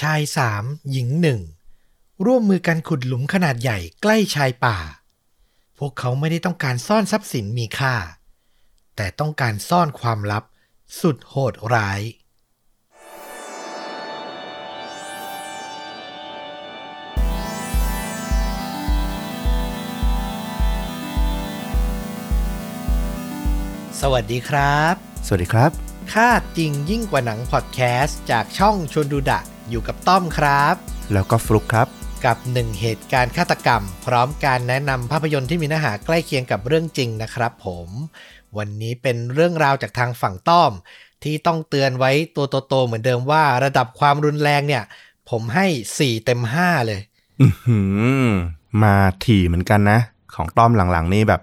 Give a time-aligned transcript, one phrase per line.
[0.00, 1.40] ชายสามหญิงหนึ่ง
[2.26, 4.78] ร่วมมือกันขุดหลุมขนาดใหญ่ใกล้ชายป่า
[5.78, 7.94] พวกเขาไม่ได้ต้องการซ่อนทรัพย์สินมีค่า
[8.96, 10.44] แต่ต้องการซ่อนความลับ
[11.00, 12.00] สุดโหดร้าย
[24.00, 24.94] สวัสดีครับ
[25.26, 25.70] สวัสดีครับ
[26.12, 29.40] ค่าจริงยิ่งกว่าหนังพอดแคสต์จากช่องชวนดูดะ
[29.70, 30.74] อยู่กับต้อมครับ
[31.12, 31.88] แล้วก็ฟลุกครับ
[32.26, 37.88] กับหนึ่งเหตุการณ์ฆาตกรรม พร้อมการแนะนำภาพยนตร์ที่มีเนื้อหาใกล้เคียงกับเรื่องจริงนะครับผม
[38.58, 40.72] วันนี้เป็นเรื่องราวจากทางฝั่งต้อม
[41.24, 44.82] ที่ต้องเตือนไว้ตัวโตๆเหมือนเดิมว่าระดับความรุนแรงเนี่ย
[45.30, 45.66] ผมให้
[45.98, 47.00] 4เต็ม5เลย
[47.40, 47.78] อือหื
[48.22, 48.26] อ
[48.82, 48.94] มา
[49.24, 49.98] ถี่เหมือนกันนะ
[50.34, 51.40] ของต้อมหลังๆนี่แบบ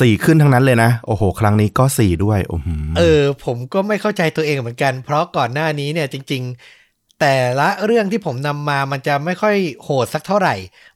[0.00, 2.68] สี่ขึ้นทั้งนั้นเลยนะ โอ้โห ครั้งนี้ก็สี่ด้วยโอ้โห
[2.98, 6.83] เออ ผมก็ไม่เข้าใจตัวเองเหมือนกัน เพราะก่อนหน้านี้เนี่ยจริง ๆ
[7.20, 10.54] แต่ละเรื่องที่ผมนำมามันจะไม่ค่อยโหดสักเท่าไหร่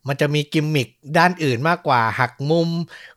[0.09, 0.89] มันจะมีกิมมิค
[1.19, 2.69] ด้านอื่นมากกว่าหักมุม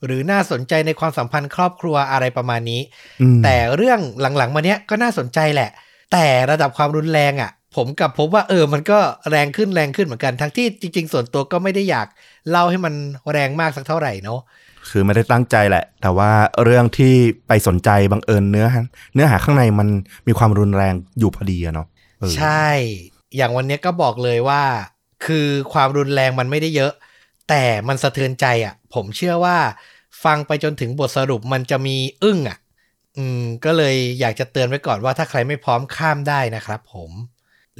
[0.05, 2.81] หรือน่าสนใจในความสัมพันธ์ครอบครัวอะไรประมาณนี้
[3.21, 5.69] อืมแต่เรื่องหลังๆมาเนี้ยก็น่าสนใจแหละ
[6.11, 8.99] แต่ระดับความรุนแรงอะ่ะ ผมกลับพบว่าเออมันก็
[9.29, 12.07] แรงขึ้นแรงขึ้นเหมือนกัน ทั้งที่จริง ๆ ส่วนตัวก็ไม่ได้อยาก
[12.49, 12.93] เล่าให้มัน
[13.31, 14.39] แรงมากสักเท่าไหร่เนาะ
[14.89, 16.29] คือไม่ได้ตั้งใจแหละ แต่ว่า
[16.63, 17.13] เรื่องที่
[17.47, 18.81] ไปสนใจบังเอิญเนื้อหา
[19.13, 19.87] เนื้อหาข้างในมัน
[20.27, 22.00] มีความรุนแรงอยู่พอดีอะเนาะเออ
[22.35, 22.67] ใช่
[23.35, 24.63] อย่างวันนี้ก็บอกเลยว่า
[25.25, 26.93] คือความรุนแรงมันไม่ได้เยอะ
[27.49, 29.57] แต่มันสะเทือนใจอะ่ะ ผมเชื่อว่า
[30.23, 32.57] ฟังไปจนถึงบทสรุปมันจะมีอึ้งอะ่ะ
[33.17, 37.11] อืม ก็เลยอยากจะเตือนไว้ก่อนว่าถ้าใครไม่พร้อมข้ามได้นะครับผม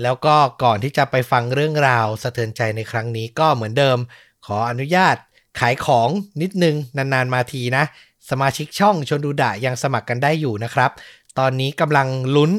[0.02, 3.98] แล้วก็ก่อนที่จะไปฟังเรื่องราวสะเทือนใจในครั้งนี้ก็เหมือนเดิม
[4.46, 5.16] ขออนุญาต
[5.60, 6.10] ขายของ
[6.42, 7.84] นิดนึง นาน ๆ มาทีนะ
[8.30, 10.92] สมาชิกช่องชนดูดะยังสมัครกันได้อยู่นะครับ
[11.40, 12.52] ตอนนี้กำลังลุ้น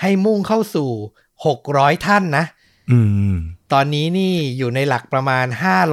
[0.00, 0.90] ให้มุ่งเข้าสู่
[1.44, 2.44] 600ท่านนะ
[2.90, 2.98] อื
[3.32, 3.34] ม
[3.72, 5.46] ตอนนี้นี่อยู่ในหลักประมาณ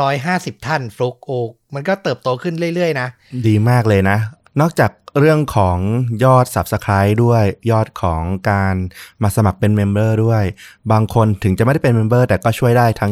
[0.09, 3.07] 550 ท่านฟลุกโอกมันก็เติบโตขึ้นเรื่อย ๆ นะ
[3.47, 4.17] ดีมากเลยนะ
[4.61, 5.77] นอกจาก เรื่องของ
[6.23, 8.75] ยอด Subscribe ด้วยยอดของการ
[9.23, 10.43] มาสมัครเป็น member ด้วย
[10.91, 13.11] บางคนถึงจะไม่ได้เป็น member แต่ก็ช่วยได้ทั้ง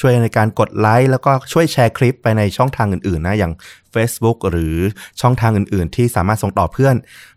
[0.00, 3.52] ช่วยในการกดไลค์แล้วก็ช่วยแชร์คลิปไปในช่องทางอื่นๆนะ อย่าง
[3.94, 4.76] Facebook หรือ
[5.20, 6.94] ช่องทางอื่นๆ ที่สามารถส่งต่อเพื่อน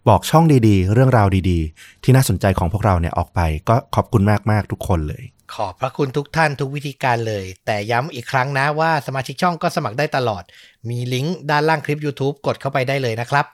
[0.09, 3.39] บอกช่องดีๆ เรื่องราวดีๆ ที่น่าสนใจของพวกเราเนี่ยออกไป
[3.69, 5.23] ก็ขอบคุณมากๆทุกคนเลย
[5.55, 10.43] ขอบพระคุณทุกท่านทุกวิธีการเลย แต่ย้ำอีกครั้งนะว่าสมาชิกช่องก็สมัครได้ตลอด
[10.89, 13.45] มีลิงก์ด้านล่างคลิป YouTube กดเข้าไปได้เลยนะครับ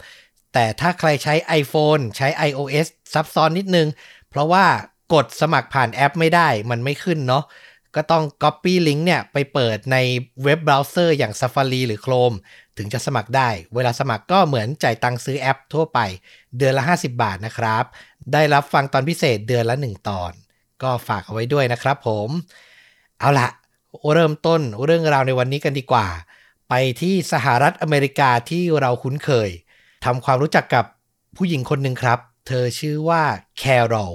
[0.53, 3.87] แต่ถ้าใครใช้ iPhone ใช้ iOS ซับซ้อนนิดนึง
[4.29, 4.65] เพราะว่า
[5.13, 7.43] กดสมัครผ่านแอปไม่ได้มันไม่ขึ้นเนาะ
[7.95, 9.97] ก็ต้อง Copy ลิงก์เนี่ยไปเปิดใน
[10.43, 12.35] เว็บเบราว์เซอร์อย่าง Safari หรือ Chrome
[12.77, 15.99] ถึงจะสมัครได้ เวลาสมัครก็เหมือนจ่ายตังค์ซื้อแอปทั่วไป
[16.57, 17.83] เดือนละ 50 บาทนะครับ
[18.33, 20.31] ได้รับฟังตอนพิเศษเดือนละ 1 ตอน
[20.83, 22.29] ก็ฝากเอาไว้ด้วยนะครับผม
[23.19, 23.47] เอาละ
[24.13, 26.07] เริ่มต้นเรื่องราวในวันนี้กันดีกว่า
[26.69, 29.49] ไปที่สหรัฐอเมริกาที่เราคุ้นเคย
[30.05, 30.85] ทำความรู้จักกับ
[31.37, 33.23] ผู้หญิงคนหนึ่งครับ เธอชื่อว่า
[33.57, 34.13] แคโรล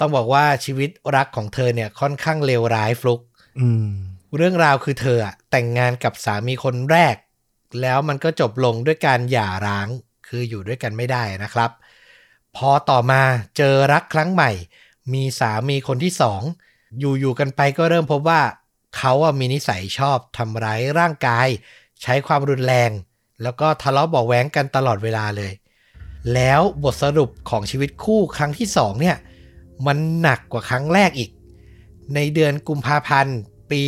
[0.00, 3.20] ต้องบอกว่าชีวิตรักของเธอเนี่ยค่อนข้างเลวร้ายฟลุก
[3.60, 3.88] อืม
[4.36, 7.16] เรื่องราวคือเธออะแต่งงานกับสามีคนแรก
[7.80, 9.88] แล้วมันก็จบลงด้วยการหย่าร้าง
[10.26, 11.70] คืออยู่ด้วยกันไม่ได้นะครับ
[12.56, 13.22] พอต่อมา
[13.56, 14.50] เจอรักครั้งใหม่
[15.12, 16.42] มีสามีคนที่สอง
[16.98, 18.42] อยู่ๆกันไปก็เริ่มพบว่า
[18.96, 21.48] เขาอะมีนิสัยชอบทำร้ายร่างกาย
[22.02, 22.90] ใช้ความรุนแรง
[23.42, 25.52] แล้วก็ทะเลาะเบาะแว้งกันตลอดเวลาเลย
[26.34, 29.16] แล้วบทสรุปของชีวิตคู่ครั้งที่สองเนี่ย
[29.86, 31.30] มันหนักกว่าครั้งแรกอีก
[32.14, 33.38] ในเดือนกุมภาพันธ์
[33.70, 33.82] ปี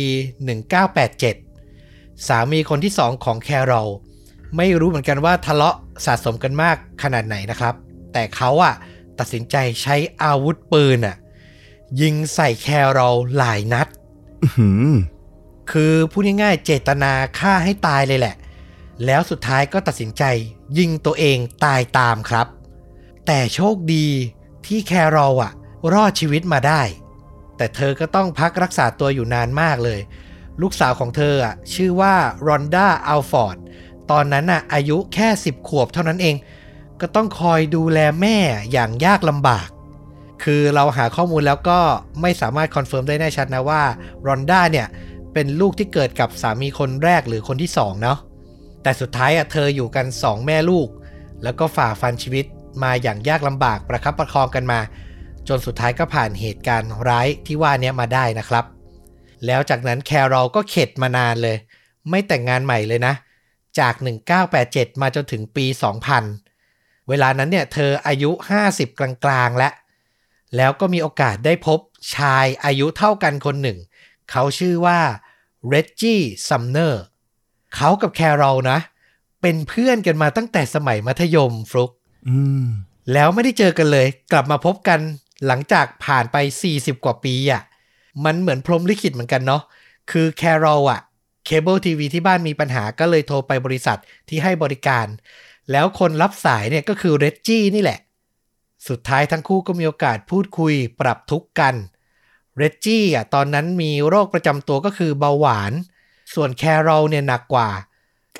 [1.27, 3.89] 1987 สามีคนที่สองของแคโรล
[4.57, 5.75] ไม่รู้เหมือนกันว่าทะเลาะ
[6.05, 7.73] สะสมกันมากขนาดไหนนะครับ
[8.13, 8.73] แต่เขาอะ
[9.19, 11.15] ตัดสินใจใช้อาวุธปืนอะ
[12.01, 13.87] ยิงใส่แคโรลหลายนัด
[14.43, 14.89] อื้อหือ
[15.71, 18.35] คือพูดง่ายๆเจตนาฆ่าให้ตายเลยแหละ
[19.05, 20.23] แล้วสุดท้ายก็ตัดสินใจ
[20.77, 22.47] ยิงตัวเองตายตามครับ
[23.25, 24.07] แต่โชคดี
[24.65, 25.53] ที่แคโรลอะ
[25.93, 26.81] รอดชีวิตมาได้
[27.57, 29.99] แต่เธอก็ต้องพักรักษาตัวอยู่นานมากเลย
[30.61, 32.15] ลูกสาวของเธออะชื่อว่า
[32.47, 33.57] รอนด้าอัลฟอร์ด
[34.11, 36.35] ตอนนั้นน่ะอายุแค่ 10 ขวบเท่านั้นเอง
[37.01, 38.37] ก็ต้องคอยดูแลแม่
[38.71, 39.67] อย่างยากลำบาก
[40.43, 41.79] คือเราหาข้อมูลแล้วก็
[42.21, 43.83] ไม่สามารถ confirm ได้แน่ชัดนะว่า
[44.27, 44.87] รอนด้าเนี่ย
[45.33, 48.17] เป็นลูกที่เกิดกับสามีคนแรกหรือคนที่สองเนาะ
[48.87, 50.89] แต่สุดท้ายอะเธออยู่กันสองแม่ลูก
[51.43, 52.45] แล้วก็ฝ่าฟันชีวิต
[52.83, 54.79] มาอย่างยากลำบากประคับประคองกันมา
[55.47, 58.65] จนสุดท้ายก็ผ่านเหตุการณ์ร้ายที่ว่านี้มาได้นะครับ
[59.45, 61.57] แล้วจากนั้นแคโรลก็เข็ดมานานเลย
[62.09, 63.13] ไม่แต่งงานใหม่เลยนะ
[63.79, 63.93] จาก
[64.47, 65.65] 1987 มาจนถึงปี
[66.37, 68.31] 2000 เวลานั้นเนี่ยเธออายุ
[68.67, 69.73] 50 กลางๆ แล้ว
[70.55, 71.79] แล้วก็มีโอกาสได้พบ
[72.15, 73.77] ชายอายุเท่ากันคนหนึ่ง
[74.31, 74.99] เขาชื่อว่า
[75.67, 77.03] เรจจี้ซัมเนอร์
[77.75, 78.79] เขากับแคโรลนะ
[79.41, 81.91] เป็นเพื่อนกันมาตั้งแต่สมัยมัธยมฟลุก
[82.29, 82.65] อืม
[83.13, 84.99] แล้วไม่ได้เจอกันเลย กลับมาพบกัน
[85.47, 86.37] หลังจากผ่านไป
[86.71, 87.61] 40 กว่าปีอะ่ะ
[88.25, 89.61] มันเหมือนพรหมลิขิตเหมือนกันเนาะ
[90.11, 91.01] คือแคโรลอะ
[91.45, 93.99] เคเบิลทีวีที่บ้านมีปัญหาก็เลยโทรไปบริษัท
[94.29, 95.07] ที่ให้บริการ
[95.71, 97.99] แล้วคนรับสายเนี่ยก็คือเรจจี้นี่แหละ
[98.87, 101.75] สุดท้ายทั้งคู่ก็มีโอกาสพูดคุยปรับทุกข์กัน
[102.57, 105.73] เรจจี้อะตอนนั้นมีโรคประจำตัวก็คือเบาหวาน
[106.33, 107.69] ส่วนแคโรลเนี่ยหนักกว่า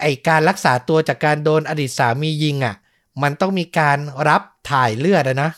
[0.01, 2.75] ไอการรักษาตัวจากการโดนอดีตสามียิงอะ
[3.23, 3.97] มันต้องมีการ
[4.27, 4.41] รับ
[4.71, 5.51] ถ่ายเลือดอะนะ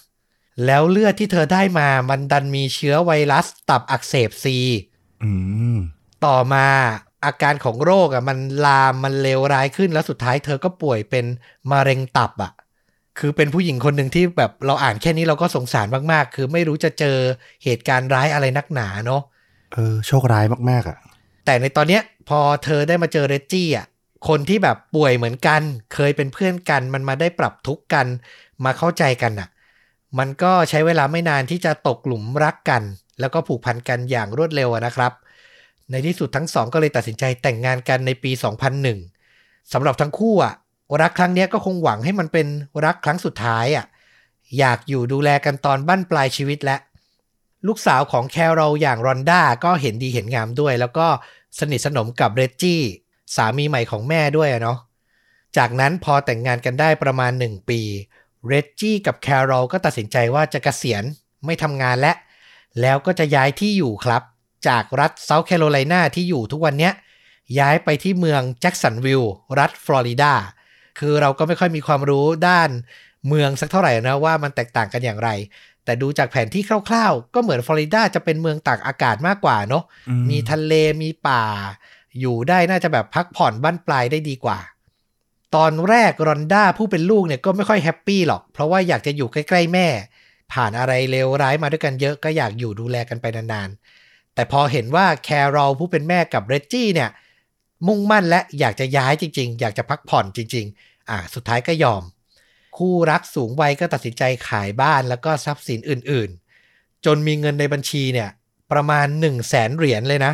[0.66, 4.58] แล้วเลือดที่เธอได้มามันดันมีเชื้อไวรัสตับอักเสบซี
[5.24, 5.32] อื
[5.76, 5.78] ม
[6.26, 6.66] ต่อมา
[7.26, 11.26] อาการของโรคอะมันลามมันเลวร้ายขึ้นแล้วสุดท้ายเธอก็ป่วยเป็น
[11.72, 12.52] มะเร็งตับอะ
[13.20, 17.18] คือเป็นผู้หญิงคนหนึ่งที่แบบเราอ่านแค่นี้เราก็สงสารมากๆ คือไม่รู้จะเจอ
[17.64, 19.22] เหตุการณ์ร้ายอะไรนักหนาเนาะ
[19.74, 20.98] เออโชคร้ายมากๆอะ
[21.46, 23.86] แต่ในตอนเนี้ย พอเธอได้มาเจอเรจจี้อะ
[24.28, 25.62] คนที่แบบป่วยเหมือนกัน
[25.94, 28.08] เคยเป็นเพื่อนกัน มันมาได้ปรับทุกข์กัน
[28.66, 29.50] มาเข้าใจกันอะ
[30.20, 32.84] มันก็ใช้เวลาไม่นานที่จะตกหลุมรักกัน
[33.20, 35.12] แล้วก็ผูกพันกันอย่างรวดเร็วนะครับ
[35.92, 38.32] ในที่สุดทั้งสองก็เลยตัดสินใจแต่งงานกันในปี
[39.02, 40.54] 2001สำหรับทั้งคู่อะ
[41.02, 42.48] รักครั้งนี้ก็คงหวังให้มันเป็น
[42.86, 43.86] รักครั้งสุดท้ายอะ
[44.60, 46.78] อยากอยู่ดูแลกันตอนบั้นปลายชีวิตและ
[47.68, 51.08] ลูกสาวของแคโรลอย่างรอนด้าก็เห็นดีเห็นงามด้วย แล้วก็
[51.60, 52.82] สนิทสนมกับเรจจี้
[53.36, 54.80] สามีใหม่ของแม่ด้วยเนาะ
[55.58, 57.82] จากนั้นพอแต่งงานกันได้ประมาณ 1 ปี
[58.48, 61.04] เรจจี้กับแคโรลก็ตัดสินใจว่าจะกะเกษียณ
[61.46, 62.14] ไม่ทำงานและ
[62.82, 64.22] แล้วก็จะย้ายที่อยู่ครับ
[64.68, 66.94] จากรัฐเซาท์แคโรไลนาที่อยู่ทุกวันเนี้ย
[67.60, 70.34] ย้ายไปที่เมืองแจ็กสันวิลล์รัฐฟลอริดา
[71.00, 72.70] คือเราก็ไม่ค่อยมีความรู้ด้าน
[73.28, 75.30] เมืองสักเท่าไหร่นะว่ามันแตกต่างกันอย่างไร
[75.90, 81.44] แต่ดูจากแผนที่คร่าวๆ ก็เหมือนฟลอริดาจะเป็นเมืองตากอากาศมากกว่าเนาะอืมมีทะเลมีป่า
[82.20, 84.60] อยู่ได้น่าจะแบบพักผ่อนบ้านปลายได้ดีกว่า
[85.56, 89.88] ตอนแรกรอนด้าผู้เป็นลูกเนี่ยก็ไม่ค่อยแฮปปี้หรอก เพราะว่าอยากจะอยู่ใกล้ๆแม่
[90.54, 97.10] ผ่านอะไรเลวร้ายมาด้วยกันเยอะก็อยากอยู่ดูแลกันไปนานๆ แต่พอเห็นว่าแคโรลผู้เป็นแม่กับเรจจี้เนี่ย
[97.88, 102.04] มุ่งมั่นและอยากจะย้ายจริง ๆ อยากจะพักผ่อนจริง ๆ อ่าสุดท้ายก็ยอม
[102.78, 108.30] คู่รักสูงวัยก็ตัดสินใจขายบ้านแล้วก็ทรัพย์สินอื่นๆ จนมีเงินในบัญชีเนี่ย
[108.72, 110.34] ประมาณ 1 0 0 0 0แสนเหรียญเลยนะ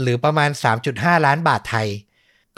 [0.00, 0.50] หรือประมาณ
[0.88, 1.88] 3.5 ล้านบาทไทย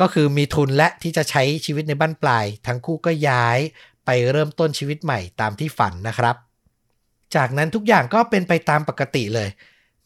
[0.01, 3.59] ก็คือมีทุนและที่จะใช้ชีวิตในบ้านปลาย ทั้งคู่ก็ย้าย
[4.05, 6.37] ไปเริ่มต้นชีวิตใหม่ตามที่ฝันนะครับ
[7.35, 9.49] จากนั้นทุกอย่างก็เป็นไปตามปกติเลย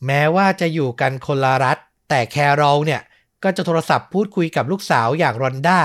[0.07, 1.79] แม้ว่าจะอยู่กันคนละรัฐ
[2.09, 3.03] แต่แคโรลเนี่ย
[3.45, 5.81] ก็จะโทรศัพท์พูดคุยกับลูกสาวอย่างรอนด้า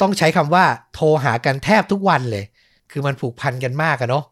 [0.00, 0.64] ต้องใช้คำว่า
[0.94, 2.44] โทรหากันแทบทุกวันเลย
[2.90, 4.24] คือมันผูกพันกันมากอะเนาะ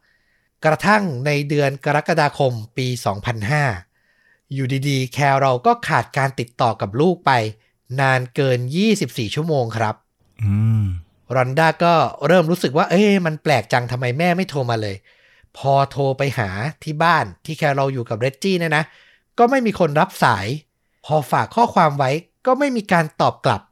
[0.65, 2.87] กระทั่งในเดือนกรกฎาคมปี
[3.71, 7.33] 2005 อยู่ดีๆ แคโรลก็ขาดการติดต่อกับลูกไป
[8.01, 8.59] นานเกิน
[8.97, 9.95] 24 ชั่วโมงครับ
[10.43, 10.85] อืม
[11.35, 11.95] รอนด้าก็
[12.27, 14.97] เริ่มรู้สึกว่า เอ๊ะมันแปลกจังทำไมแม่ไม่โทรมาเลย
[15.57, 16.49] พอโทรไปหา
[16.83, 18.85] ที่บ้านที่แคโรลอยู่กับเรจจี้เนี่ยนะ
[19.39, 20.47] ก็ไม่มีคนรับสาย
[21.07, 22.11] พอฝากข้อความไว้
[22.47, 23.63] ก็ไม่มีการตอบกลับ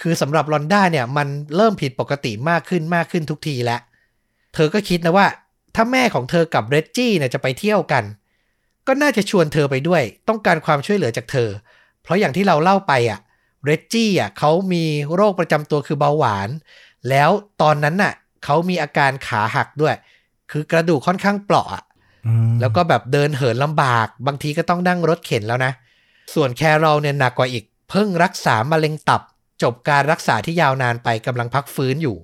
[0.00, 3.80] คือสำหรับรอนด้าเนี่ยมันเริ่มผิดปกติมากขึ้นมากขึ้นทุกทีแล้ว
[4.54, 5.26] เธอก็คิดนะว่า
[5.74, 8.04] ถ้าแม่ของเธอกับเรจจี้เนี่ยจะไปเที่ยวกัน
[8.86, 11.48] ก็น่าจะชวนเธอไปด้วย ต้องการความช่วยเหลือจากเธอ
[12.02, 13.20] เพราะอย่างที่เราเล่าไปอะ
[13.64, 16.48] เรจจี้อะเขามีโรคประจำตัวคือเบาหวาน
[17.08, 17.30] แล้ว
[17.62, 18.14] ตอนนั้นน่ะ
[18.44, 19.94] เขามีอาการขาหักด้วย
[20.50, 21.84] คือกระดูกค่อนข้างเปราะอะ
[22.26, 25.72] อืมแล้วก็แบบเดินเหินลำบาก บางทีก็ต้องนั่งรถเข็นแล้วนะ
[26.34, 29.22] ส่วนแคโรลเนี่ยหนักกว่าอีก เพิ่งรักษามะเร็งตับ
[29.62, 32.16] จบการรักษาที่ยาวนานไปกำลังพักฟื้นอยู่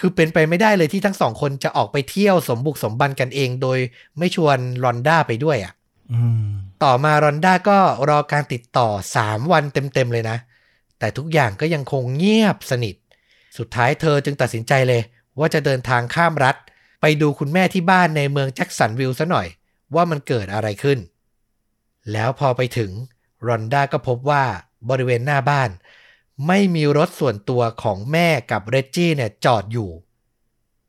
[0.00, 3.78] คือเป็นไปไม่ได้เลยที่ทั้งสองคนจะออกไปเที่ยวสมบุกสมบันกันเอง โดย
[4.18, 5.72] ไม่ชวนรอนด้าไปด้วยอะ่ะ
[6.12, 6.46] อืม
[6.84, 8.88] ต่อมารอนด้าก็รอการติดต่อ
[9.20, 10.38] 3วันเต็มๆเลยนะ
[10.98, 12.94] แต่ทุกอย่างก็ยังคงเงียบสนิท
[13.58, 15.02] สุดท้ายเธอจึงตัดสินใจเลย
[15.38, 16.56] ว่าจะเดินทางข้ามรัฐ
[17.00, 19.46] ไปดูคุณแม่ที่บ้านในเมืองแจ็คสันวิลล์ซะหน่อย
[19.94, 20.98] ว่ามันเกิดอะไรขึ้น
[22.12, 22.90] แล้วพอไปถึง
[23.48, 24.44] รอนด้าก็พบว่า
[24.90, 25.70] บริเวณหน้าบ้าน
[26.46, 29.90] ไม่มีรถส่วนตัวของแม่กับเรจจี้เนี่ยจอดอยู่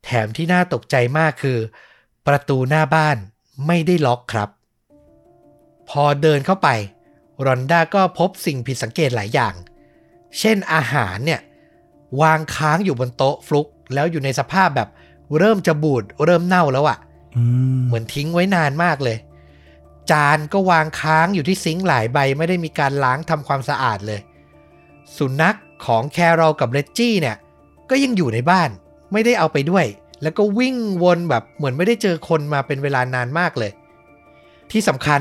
[0.04, 1.58] แถมที่น่าตกใจมากคือ
[2.26, 3.16] ประตูหน้าบ้าน
[3.66, 4.50] ไม่ได้ล็อกครับ
[5.88, 6.68] พอเดินเข้าไป
[7.46, 9.54] รอนด้าก็พบสิ่งผิดสังเกตหลายอย่าง
[10.38, 11.40] เช่นอาหารเนี่ย
[12.20, 14.88] วางค้างอยู่บนโต๊ะฟลุก แล้วอยู่ในสภาพแบบ
[15.38, 16.98] เริ่มจะบูดเริ่มเน่าแล้วอะ่ะ
[17.36, 17.42] อื
[17.76, 19.18] มเหมือนทิ้งไว้นานมากเลย
[20.10, 24.20] จานก็วางค้างอยู่ที่ซิงค์หลายใบไม่ได้มีการล้างทำความสะอาดเลย
[25.16, 27.36] สุนัขของแคโรลกับเรจจี้เนี่ย
[27.90, 28.70] ก็ยังอยู่ในบ้าน
[29.12, 29.86] ไม่ได้เอาไปด้วย
[30.22, 33.72] แล้วก็วิ่งวนแบบเหมือนไม่ได้เจอคนมาเป็นเวลานานมากเลย
[34.70, 35.20] ที่สำคัญ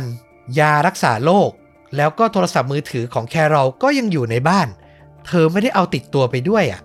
[0.59, 1.51] ยารักษาโรค
[1.97, 4.67] แล้วก็โทรศัพท์มือถือของแครอลก็ยังอยู่ในบ้าน
[5.27, 6.81] เธอไม่ได้เอาติดตัวไปด้วยอะ่ะ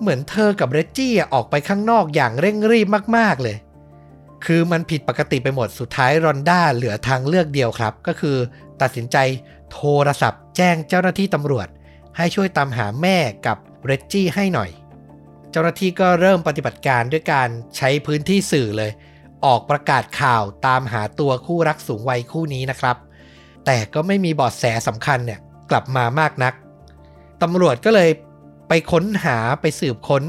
[0.00, 2.86] เหมือนเธอกับเรจจี้ออกไปข้างนอกอย่างเร่งรีบ
[3.16, 3.56] มากๆเลย
[4.44, 8.36] คือมันผิดปกติไปหมดสุดท้ายรอนด้าเหลือทางเลือกเดียวครับ ก็คือ
[8.80, 9.16] ตัดสินใจ
[9.72, 11.68] โทรศัพท์แจ้งเจ้าหน้าที่ตำรวจ
[12.18, 14.70] ให้ช่วยตามหาแม่กับเรจจี้ให้หน่อย
[15.50, 18.90] เจ้าหน้าที่ก็เริ่มปฏิบัติการด้วยการใช้พื้นที่สื่อเลย
[19.44, 22.96] ออกประกาศข่าวตามหาตัวคู่รักสูงวัยคู่นี้นะครับ
[23.66, 26.54] แต่ก็ไม่มีเบาะแสสำคัญเนี่ยกลับมามากนัก
[27.42, 28.10] ตำรวจก็เลย
[28.68, 30.22] ไปค้นหาไปสืบค้น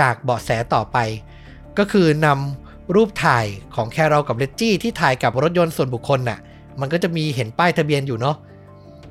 [0.00, 0.98] จากเบาะแสต่อไป
[1.78, 6.38] ก็คือนำรูปถ่ายของแครอลกับเลจี้ที่ถ่ายกับรถยนต์ส่วนบุคคลน่ะ
[6.80, 8.36] มันก็จะมีเห็นป้ายทะเบียนอยู่เนาะ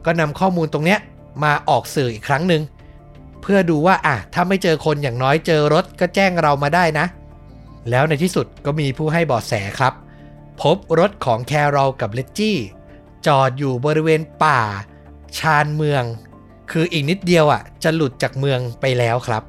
[0.06, 1.00] ก็นำข้อมูลตรงเนี้ย
[1.44, 2.64] มาออกสื่ออีกครั้งหนึ่ง
[3.42, 7.06] เพื่อดูว่าอะถ้าไม่เจอคนอย่างน้อยเจอรถก็แจ้งเรามาได้นะ
[7.90, 9.94] แล้วในที่สุดก็มีผู้ให้เบาะแสครับ
[10.62, 12.58] พบรถของแครอลกับเลจี้
[13.28, 14.60] จอดอยู่บริเวณป่า
[15.38, 16.04] ชานเมือง
[16.72, 19.44] คืออีกนิดเดียวอะจะหลุดจากเมืองไปแล้วครับ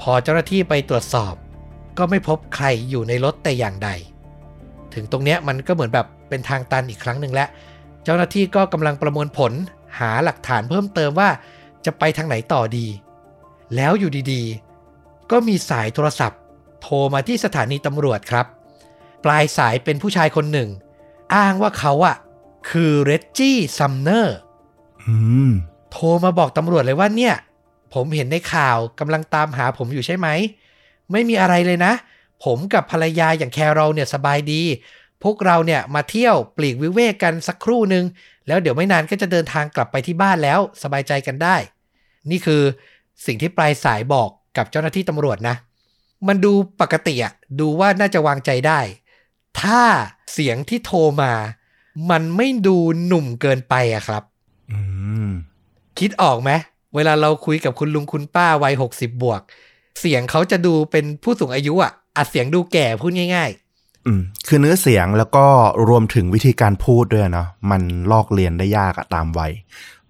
[0.00, 1.34] พอเจ้าหน้าที่ไปตรวจสอบ
[1.98, 3.90] ก็ไม่พบใครอยู่ในรถแต่อย่างใด
[4.94, 7.48] ถึงตรงเนี้ยมันก็เหมือนแบบเป็นทางตันอีกครั้งหนึ่งแล้ว
[8.04, 9.52] เจ้าหน้าที่ก็กำลังประมวลผล
[9.98, 11.30] หาหลักฐานเพิ่มเติมว่า
[11.84, 12.86] จะไปทางไหนต่อดี
[13.76, 16.40] แล้วอยู่ดีๆ ก็มีสายโทรศัพท์
[16.82, 18.46] โทรมาที่สถานีตำรวจครับ
[19.24, 20.68] ปลายสายเป็นผู้ชายคนหนึ่ง
[21.34, 22.16] อ้างว่าเขาอะ
[22.70, 24.36] คือเรจจี้ซัมเนอร์
[25.06, 25.14] อื
[25.48, 25.50] ม
[25.92, 27.34] โทรมาบอกตำรวจเลยว่าเนี่ย
[27.94, 30.28] ผมเห็นในข่าวกำลังตามหาผมอยู่ใช่ไหม
[31.12, 31.92] ไม่มีอะไรเลยนะ
[32.44, 34.62] ผมกับภรรยาอย่างแครอลเนี่ยสบายดี
[35.24, 38.04] พวกเราเนี่ยมาเที่ยวปลีกวิเวกกันสักครู่หนึ่ง
[38.46, 41.56] แล้วเดี๋ยวไม่นานก็จะเดินทางกลับไปที่บ้านแล้วสบายใจกันได้
[42.30, 42.62] นี่คือ
[43.26, 45.56] สิ่งที่ปลายสายบอกกับเจ้าหน้าที่ตำรวจนะ
[46.28, 48.80] มันดูปกติอะดูว่าน่าจะวางใจได้
[49.60, 49.82] ถ้า
[50.32, 51.32] เสียงที่โทรมา
[52.10, 52.76] มันไม่ดู
[53.06, 54.22] หนุ่มเกินไปอะครับ
[54.72, 54.80] อื
[55.28, 55.30] ม
[55.98, 56.50] คิดออกไหม
[56.94, 59.40] เวลาเราคุยกับคุณลุงคุณป้าวัย60บวก
[60.00, 63.63] เสียงเขาจะดูเป็นผู้สูงอายุอะอัดเสียงดูแก่พูดง่ายอืม
[64.48, 65.46] คือเนื้อเสียงแล้วก็
[65.88, 67.82] รวมถึงวิธีการพูดด้วยเนาะมัน
[68.12, 69.52] ลอกเรียนได้ยากอะตามวัย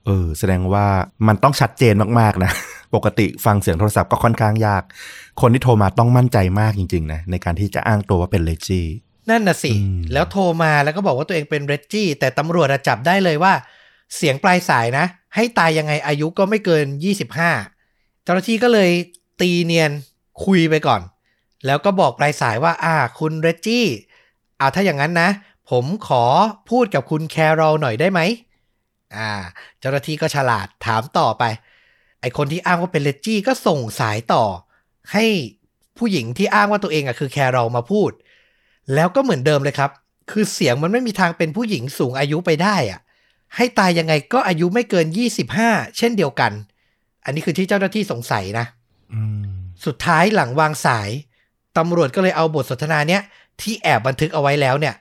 [0.07, 0.87] เออ แสดงว่า
[1.27, 2.53] มันต้องชัดเจนมากๆนะ
[2.95, 4.83] ปกติฟังเสียงโทรศัพท์ก็ค่อนข้างยาก
[5.41, 13.53] คนที่โทรมาต้องมั่นใจมากจริงๆนะในการที่จะอ้างตัวว่าเป็นเลจี้ๆนั่นน่ะสิอืมแล้วโทรมาแล้วก็บอกว่าตัวเองเป็นเรจจี้แต่ตำรวจอะจับได้เลยว่า
[14.17, 16.87] เสียงปลายสายนะ ให้ตายยังไงอายุก็ไม่เกิน
[17.55, 18.91] 25 เจ้าหน้าที่ก็เลย
[19.41, 19.91] ตีเนียน
[20.45, 21.01] คุยไปก่อน
[21.67, 23.87] แล้วก็บอกปลายสายว่า อ่า คุณเรจจี้
[24.59, 25.29] เอาถ้าอย่างนั้นนะ
[25.71, 26.25] ผมขอ
[26.71, 28.21] พูดกับคุณแครอลหน่อยได้ไหม
[29.17, 29.31] อ่า
[29.81, 31.45] เจ้าหน้าที่ก็ฉลาดถามต่อไป
[32.21, 34.45] ไอคนที่อ้างว่าเป็นเลจจี้ก็ส่งสายต่อ
[35.13, 35.25] ให้
[35.99, 38.11] ผู้หญิงที่อ้างว่าตัวเองอะคือแครอลมาพูด
[38.95, 39.91] แล้วก็เหมือนเดิมเลยครับ
[40.31, 43.01] คือเสียงมันไม่มีทางเป็นผู้หญิงสูงอายุไปได้อะ
[43.57, 45.07] ให้ตายยังไงก็อายุไม่เกิน
[45.53, 46.53] 25 เช่นเดียวกัน
[47.25, 48.67] อันนี้คือที่เจ้าหน้าที่สงสัยนะ
[49.13, 49.45] อืม
[49.87, 51.11] สุดท้ายหลังวางสาย
[51.79, 53.23] ตำรวจก็เลยเอาบทสนทนาเนี้ย
[53.61, 54.95] ที่แอบบันทึกเอาไว้แล้วเนี่ย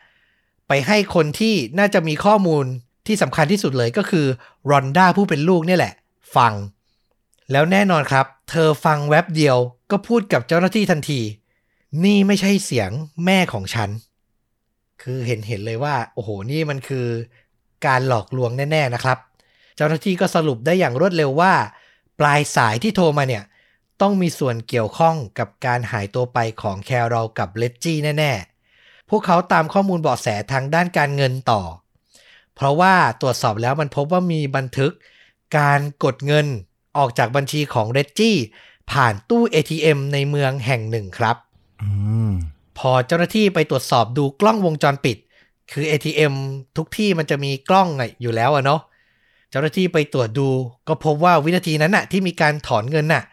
[0.68, 2.66] ไปให้คนที่น่าจะมีข้อมูล
[3.08, 4.26] ที่สำคัญที่สุดเลยก็คือ
[4.70, 5.94] รอนด้าผู้เป็นลูกเนี่ยแหละ
[6.36, 6.54] ฟัง
[7.52, 9.58] แล้วแน่นอนครับ เธอฟังแว็บเดียว
[9.92, 11.22] ก็พูดกับเจ้าหน้าที่ทันที
[12.04, 12.92] นี่ไม่ใช่เสียง
[13.26, 13.90] แม่ของฉัน
[15.02, 17.08] คือเห็นเห็นเลยว่า โอ้โหนี่มันคือ
[17.86, 19.18] การหลอกลวงแน่ ๆนะครับ
[19.76, 21.54] เจ้าหน้าที่ก็สรุปได้อย่างรวดเร็วว่า
[22.20, 23.44] ปลายสายที่โทรมาเนี่ย
[24.04, 31.62] ต้องมีส่วนเกี่ยวข้องกับการหายตัวไปของแครอลกับเลจจี้แน่ๆ พวกเขาตามข้อมูลเบาะแสทางด้านการเงินต่อ
[32.56, 34.94] เพราะว่าตรวจสอบแล้วมันพบว่ามีบันทึก
[35.58, 36.48] การกดเงิน
[36.98, 38.36] ออกจากบัญชีของเรจจี้
[38.92, 41.36] ผ่านตู้ ATM ในเมืองแห่งหนึ่งครับ
[41.82, 41.90] อื
[42.30, 42.32] ม
[42.78, 45.18] พอเจ้าหน้าที่ไปตรวจสอบดูกล้องวงจรปิด
[45.72, 46.34] คือ ATM
[46.78, 48.82] ทุกที่มันจะมีกล้องอะอยู่แล้วอะเนาะ
[49.50, 50.50] เจ้าหน้าที่ไปตรวจดู
[50.88, 53.24] ก็พบว่าวินาทีนั้นน่ะที่มีการถอนเงินน่ะ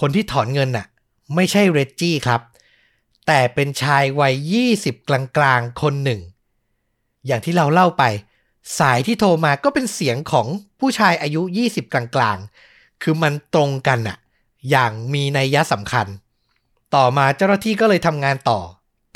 [0.00, 0.86] คนที่ถอนเงินน่ะ
[1.34, 2.40] ไม่ใช่เรจจี้ครับ
[3.26, 4.34] แต่เป็นชายวัย
[4.74, 5.10] 20 ก
[5.42, 6.20] ลางๆ คนหนึ่ง
[7.26, 8.04] อย่างที่เราเล่าไป
[8.78, 10.46] สายที่โทรมาก็เป็นเสียงของ
[10.80, 14.18] ผู้ชายอายุ 20 กลางๆ คือมันตรงกันน่ะ
[14.70, 16.06] อย่างมีนัยยะสำคัญ
[16.94, 18.60] ต่อมาเจ้าหน้าที่ก็เลยทำงานต่อ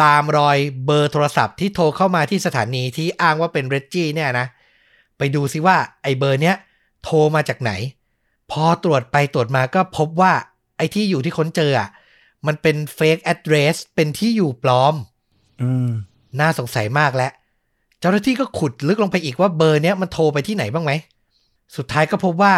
[0.02, 4.46] ตามรอยเบอร์โทรศัพท์ที่โทรเข้ามาที่สถานีที่อ้างว่าเป็นเรจจี้เนี่ยนะ
[5.18, 6.56] ไปดูซิว่าไอ้เบอร์เนี้ย
[7.04, 7.72] โทรมาจากไหน
[8.50, 10.32] พอตรวจไปตรวจมาก็พบว่า
[10.78, 11.88] ไอ้ที่อยู่ที่ค้นเจออะ
[12.46, 14.94] มันเป็น fake address เป็นที่อยู่ปลอม
[15.62, 15.90] อืม
[16.40, 17.32] น่าสงสัยมากแล้ว
[18.00, 20.92] เจ้าหน้าที่ก็ขุดลึกลงไปอีกว่าเบอร์เนี้ยมันโทรไปที่ไหนบ้างไหม
[21.76, 22.54] สุดท้ายก็พบว่า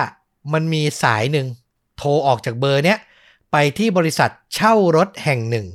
[0.53, 1.47] มันมีสายหนึ่ง
[1.99, 2.99] โทรออกจากเบอร์เนี้ย
[3.53, 5.67] ไปที่บริษัทเช่ารถแห่งหนึ่ง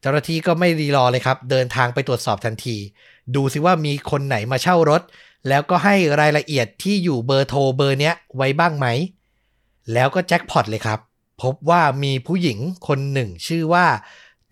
[0.00, 2.76] เจ้าหน้าที่ก็ไม่รีรอเลยครับ เดินทางไปตรวจสอบทันที
[3.34, 5.02] ดูซิว่ามีคนไหนมาเช่ารถ
[5.48, 8.86] แล้วก็ให้รายละเอียดที่อยู่เบอร์โทรเบอร์เนี้ยไว้บ้างไหม
[9.92, 10.98] แล้วก็แจ็คพอตเลยครับ
[11.42, 13.86] พบว่ามีผู้หญิงคนหนึ่งชื่อว่า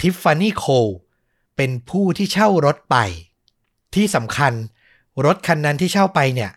[0.01, 0.89] ทิฟฟานี่โคล
[1.57, 2.97] เป็นผู้ที่เช่ารถไป
[3.95, 4.53] ที่สำคัญ
[5.25, 6.51] รถคันนั้นที่เช่าไปเนี่ย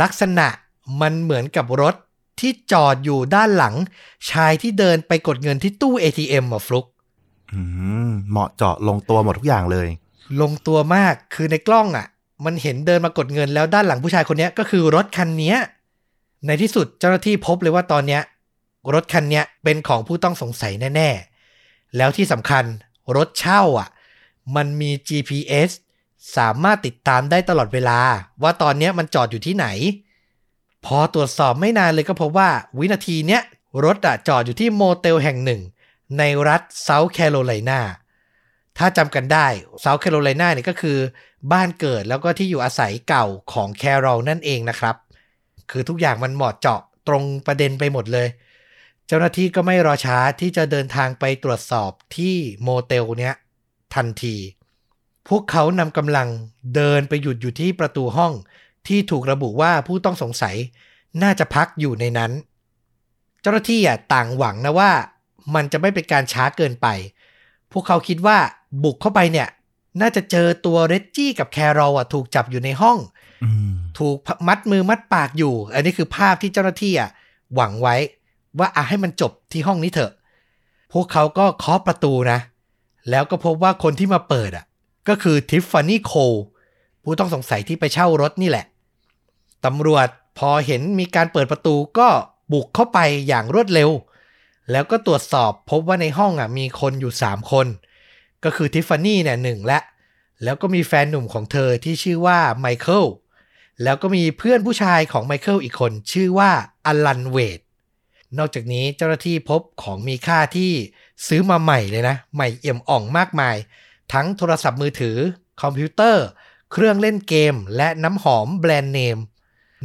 [0.00, 0.46] ลักษณะ
[1.00, 1.94] มันเหมือนกับรถ
[2.40, 3.74] ที่จอดอยู่ด้านหลัง
[4.30, 6.86] ชายที่เดินไปกดเงินที่ตู้ ATM อะฟลุก
[7.52, 7.60] อื
[8.08, 9.88] มเหมาะเจาะลงตัวหมดทุกอย่างเลย
[10.40, 12.06] ลงตัวมากคือในกล้องอะ
[12.44, 15.56] มันเห็นเดินมากดเงินแล้วด้านหลังผู้ชายคนเนี้ยก็คือรถคันเนี้ย
[16.46, 18.22] ในที่สุดเจ้าหน้าที่พบเลยว่าตอนเนี้ย
[18.94, 21.10] รถคันเนี้ยเป็นของผู้ต้องสงสัยแน่
[21.52, 22.64] ๆ แล้วที่สำคัญ
[23.16, 23.88] รถเช่าอะ
[24.56, 25.70] มันมี GPS
[26.36, 27.98] สามารถติดตามได้ตลอดเวลา
[28.42, 29.66] ว่าตอนนี้มันจอดอยู่ที่ไหน
[30.84, 33.42] พอตรวจสอบไม่นานเลยก็พบว่าวินาทีเนี้ย
[33.84, 35.60] รถอะจอดอยู่ที่โมเตลแห่งหนึ่ง
[36.18, 37.80] ในรัฐเซาท์แคโรไลนา
[38.78, 39.46] ถ้าจำกันได้
[39.80, 40.98] เซาท์แคโรไลนาเนี่ยก็คือ
[41.52, 44.96] บ้านเกิดแล้วก็ที่อยู่อาศัยเก่าของแคโรลนั่นเองนะครับ
[45.70, 48.28] คือทุกอย่างมันเหมาะเจาะตรงประเด็นไปหมดเลย
[49.06, 53.34] เจ้าหน้าที่ก็ไม่รอช้าที่จะเดินทางไปตรวจสอบที่โมเตลเนี้ย
[53.94, 54.36] ทันที
[55.28, 56.28] พวกเขานำกำลัง
[56.74, 58.32] เดินไปหยุดอยู่ที่ประตูห้อง
[58.88, 60.56] ที่ถูกระบุว่าผู้ต้องสงสัย
[61.22, 62.32] น่าจะพักอยู่ในนั้น
[63.40, 64.92] เจ้าหน้าที่อะต่างหวังนะว่า
[65.54, 66.86] มันจะไม่เป็นการช้าเกินไป
[67.72, 68.38] พวกเขาคิดว่า
[68.84, 69.48] บุกเข้าไปเนี่ย
[70.00, 72.98] น่าจะเจอตัวเรจจี้กับแครอลอะถูกจับอยู่ในห้อง
[73.44, 74.16] อืมถูก
[74.48, 77.10] มัดมือมัดปากอยู่ อันนี้คือภาพที่เจ้าหน้าที่อะ
[77.54, 77.96] หวังไว้
[78.58, 80.12] ว่าอะให้มันจบที่ห้องนี้เถอะ
[80.92, 82.38] พวกเขาก็เคาะประตูนะ
[83.10, 84.64] แล้วก็พบว่าคนที่มาเปิดอะ
[85.08, 86.34] ก็คือทิฟฟานี่โคล
[87.02, 88.66] ผู้ต้องสงสัยที่ไปเช่ารถนี่แหละ
[89.64, 90.08] ตำรวจ
[90.38, 92.08] พอเห็นมีการเปิดประตูก็
[92.52, 92.98] บุกเข้าไป
[93.28, 93.90] อย่างรวดเร็ว
[94.70, 97.66] แล้วก็ตรวจสอบพบว่าในห้องอะมีคนอยู่ 3 คน
[98.44, 99.78] ก็คือทิฟฟานี่เนี่ยหนึ่งและ
[100.44, 103.04] แล้วก็มีแฟนหนุ่มของเธอที่ชื่อว่าไมเคิล
[103.82, 106.50] แล้วก็มีเพื่อนผู้ชายของไมเคิลอีกคน ชื่อว่า
[106.86, 107.60] อลันเวด
[108.38, 110.72] นอกจากนี้เจ้าหน้าที่พบของมีค่าที่
[111.28, 113.56] ซื้อมาใหม่เลยนะ ใหม่เอี่ยมอ่องมากมาย
[114.12, 115.16] ทั้งโทรศัพท์มือถือ
[115.62, 116.24] คอมพิวเตอร์
[116.72, 119.18] เครื่องเล่นเกม และน้ำหอมแบรนด์เนม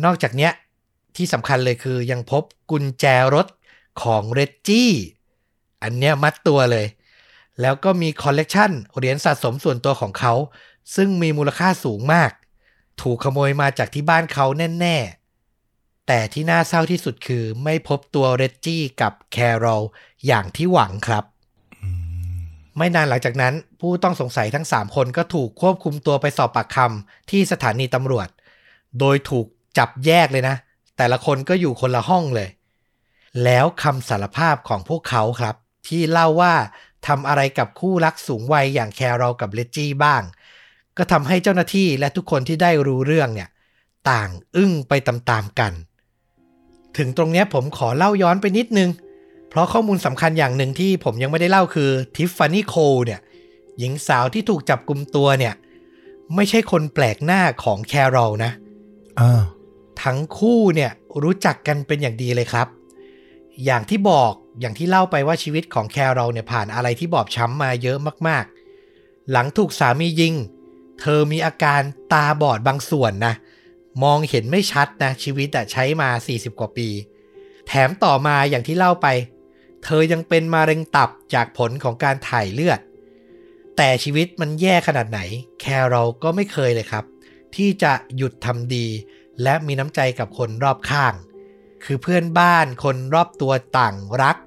[0.04, 0.52] นอกจากเนี้ย
[1.16, 3.48] ที่สำคัญเลยคือยังพบกุญแจรถ
[4.04, 4.92] ของเรจจี้
[5.84, 6.86] อันเนี้ยมัดตัวเลย
[7.62, 10.34] แล้วก็มีคอลเลกชันเหรียญสะสมส่วนตัวของเขา
[10.96, 12.32] ซึ่งมีมูลค่าสูงมาก
[13.02, 14.46] ถูกขโมยมาจากที่บ้านเขา
[14.80, 15.21] แน่ ๆ
[16.14, 19.84] แต่ที่น่าเศร้าที่สุดคือไม่พบตัวเรจจี้กับแคโรล
[20.28, 21.24] อย่างที่หวังครับ
[22.78, 28.28] ไม่นานหลังจากนั้น ผู้ต้องสงสัยทั้ง 3 คนก็ถูกควบคุมตัวไปสอบปากคำที่สถานีตำรวจ
[29.00, 29.46] โดยถูก
[29.78, 30.56] จับแยกเลยนะ
[30.98, 32.50] แต่ละคนก็อยู่คนละห้องเลย
[33.44, 35.56] แล้วคำสารภาพของพวกเขาครับ
[35.88, 36.56] ที่เล่าว่า
[37.08, 40.24] ทำอะไรกับคู่รักสูงวัยอย่างแคโรลกับเลจจี้บ้าง
[40.98, 43.50] ก็ทำให้เจ้าหน้าที่และทุกคนที่ได้รู้เรื่องเนี่ย
[44.10, 45.74] ต่างอึ้งไปตามๆกัน
[46.98, 48.90] ถึงตรงเนี้ยผมขอเล่าย้อนไปนิดนึง
[49.50, 53.20] เพราะข้อมูลสำคัญอย่างหนึ่งที่ผมยังไม่ได้เล่าคือทิฟฟานี่โคลเนี่ย
[53.80, 55.54] หญิงสาวที่ถูกจับกลุมตัวเนี่ย
[56.36, 58.52] ไม่ใช่คนแปลกหน้าของแคโรลนะ
[59.20, 59.44] อ้าว
[60.04, 60.92] ทั้งคู่เนี่ย
[61.24, 62.68] รู้จักกันเป็นอย่างดีเลยครับ
[63.66, 68.46] อย่างที่บอกอย่างที่เล่าไปว่าชีวิตของแคโรลเนี่ยผ่านอะไรที่บอบช้ำมาเยอะมาก
[68.88, 70.34] ๆ หลังถูกสามียิง
[71.00, 71.82] เธอมีอาการ
[72.14, 73.34] ตาบอดบางส่วนนะ
[74.04, 76.90] มองเห็นไม่ชัดนะชีวิตอะใช้มา 40 กว่าปี
[77.68, 79.08] แถมต่อมาอย่างที่เล่าไป
[79.84, 82.80] เธอยังเป็นมะเร็งตับจากผลของการถ่ายเลือด
[83.78, 85.20] แต่ชีวิตมันแย่ขนาดไหน
[85.62, 87.06] แคโรลก็ไม่เคยเลยครับ
[87.56, 88.88] ที่จะหยุดทำดี
[89.44, 91.14] และมีน้ำใจกับคนรอบข้าง
[91.84, 94.38] คือเพื่อนบ้านคนรอบตัวต่างรัก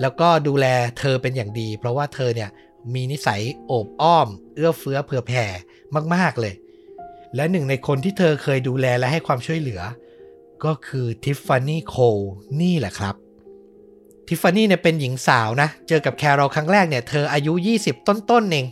[0.00, 0.66] แล้วก็ดูแล
[0.98, 2.50] เธอเป็นอย่างดี เพราะว่าเธอเนี่ย
[2.94, 5.44] มีนิสัยโอบอ้อม เอื้อเฟื้อเผื่อแผ่
[6.14, 6.54] มาก ๆเลย
[7.36, 9.80] และหนึ่งในคนที่เธอเคยดูแลและให้ความช่วยเหลือ
[10.64, 12.18] ก็คือทิฟฟานี่โคล
[12.60, 13.14] นี่แหละครับ
[14.28, 18.66] ทิฟฟานี่เนี่ยเป็นหญิงสาวนะ เจอกับแคโรลครั้งแรกเนี่ยเธออายุ 20 ต้นๆเอง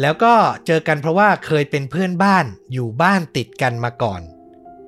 [0.00, 0.34] แล้วก็
[0.66, 4.20] เจอกันเพราะว่าเคยเป็นเพื่อนบ้านอยู่บ้านติดกันมาก่อน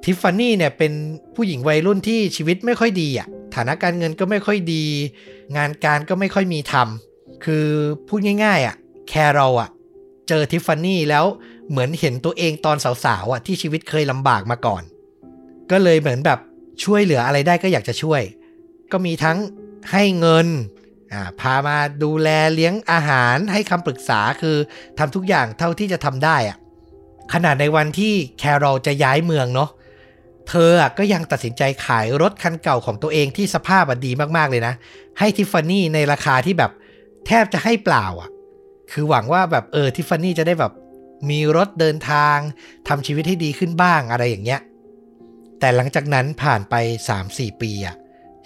[0.05, 0.92] ทิฟฟานี่เนี่ยเป็น
[1.35, 4.85] ผู้หญิงวัยรุ่นที่ชีวิตไม่ค่อยดีอะ่ะฐานะการเงินก็ไม่ค่อยดี
[5.57, 7.66] งานการก็ไม่ค่อยมีทำคือ
[8.09, 8.76] พูดง่ายๆอะ่ะ
[9.09, 9.70] แคโรลอะ
[10.29, 11.24] เจอทิฟฟานี่แล้ว
[11.70, 14.83] เหมือนเห็นตัวเองตอนสาวๆอะที่ชีวิตเคยลำบากมาก่อน
[15.70, 16.38] ก็เลยเหมือนแบบ
[16.85, 18.22] ช่วยเหลืออะไรได้ก็อยากจะช่วย
[18.92, 19.38] ก็มีทั้ง
[19.92, 20.46] ให้เงิน
[21.40, 24.57] พามาดูแลเลี้ยงอาหารให้คำปรึกษาคือ
[24.98, 26.57] ทำทุกอย่างเท่าที่จะทำได้อะ
[27.33, 29.70] ขนาดในวันที่แคโรลจะย้ายเมืองเนาะ
[30.48, 34.74] เธอก็ยังตัดสินใจขายรถคันเก่าของตัวเองที่สภาพดีมากๆเลยนะ
[35.18, 36.72] ให้ทิฟฟานี่ในราคาที่แบบ
[37.26, 38.31] แทบจะให้เปล่าอะ
[38.92, 40.72] คือหวังว่าแบบเออทิฟฟานี่จะได้แบบ
[41.30, 42.38] มีรถเดินทาง
[42.88, 44.60] ทำชีวิตให้ดีขึ้นบ้างอะไรอย่างเงี้ย
[45.60, 46.74] แต่หลังจากนั้นผ่านไป
[47.18, 47.96] 3-4 ปีอะ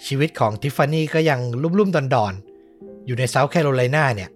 [0.05, 4.29] ชีวิตของทิฟฟานี่ก็ยังลุ่มๆดอนๆ อยู่ในเซาท์แคโรไลนาเนี่ย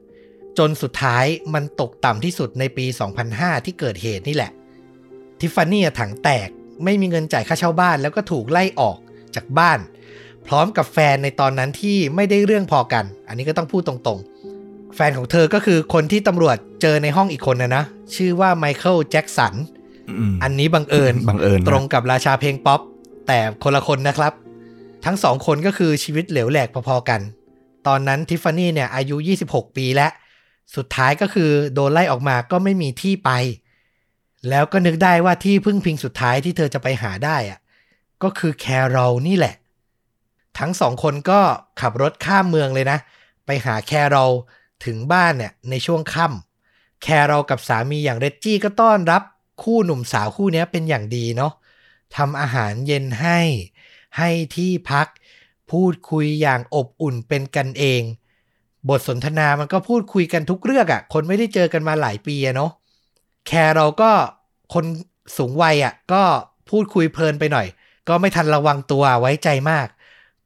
[0.57, 2.85] จนสุดท้ายมันตกต่ำที่สุดในปี
[3.25, 4.51] 2005 ที่เกิดเหตุนี่แหละ
[5.39, 6.49] ทิฟฟานี่ถังแตก
[6.83, 8.97] ไม่มีเงินจ่ายค่าเช่าบ้านแล้วก็ถูกไล่ออก
[9.35, 9.79] จากบ้าน
[10.47, 14.54] พร้อมกับแฟนในตอนนั้นที่ไม่ได้เรื่องพอกัน อันนี้ก็ต้องพูดตรงๆ
[14.95, 17.83] แฟนของเธอก็คือคนที่ตำรวจเจอในห้องอีกคนนะนะ
[18.15, 19.53] ชื่อว่าไมเคิลแจ็กสัน
[20.09, 22.81] อืมอันนี้บังเอิญบังเอิญนะตรงกับราชาเพลงป๊อป
[23.27, 24.33] แต่คนละคนนะครับ
[25.05, 27.21] ทั้งสองคนก็คือชีวิตเหลวแหลกพอๆกัน
[27.87, 29.15] ตอนนั้นทิฟฟานี่เนี่ยอายุ
[29.47, 30.11] 26 ปีแล้ว
[30.75, 33.31] สุดท้ายก็คือโดนไล่ออกมาก็ไม่มีที่ไป
[34.49, 37.59] แล้วก็นึกได้ว่าที่พึ่งพิงสุดท้ายที่เธอจะไปหาได้อะ
[38.23, 39.55] ก็คือแคโรลนี่แหละ
[40.59, 41.39] ทั้งสองคนก็
[41.81, 42.99] ขับรถข้ามเมืองเลยนะ
[43.45, 44.31] ไปหาแคโรล
[44.85, 49.23] ถึงบ้านเนี่ยในช่วงค่ำแคโรลกับสามีอย่างเรจจี้ก็ต้อนรับ
[49.63, 51.53] คู่หนุ่มสาวคู่นี้เป็นอย่างดีเนาะ
[52.15, 53.39] ทำอาหารเย็นให้
[54.17, 55.07] ให้ที่พัก
[55.71, 58.01] พูดคุยอย่างอบอุ่นเป็นกันเอง
[58.89, 62.71] บทสนทนามันก็พูดคุยกันทุกเรื่องอะ่ะ คนไม่ได้เจอกันมาหลายปีอะเนาะ
[63.47, 64.11] แคร์เราก็
[64.73, 64.85] คน
[65.37, 66.23] สูงวัยอะ่ะ ก็
[66.69, 67.67] พูดคุยเพลินไปหน่อย
[68.07, 69.87] ก็ไม่ทันระวังตัวไว้ใจมาก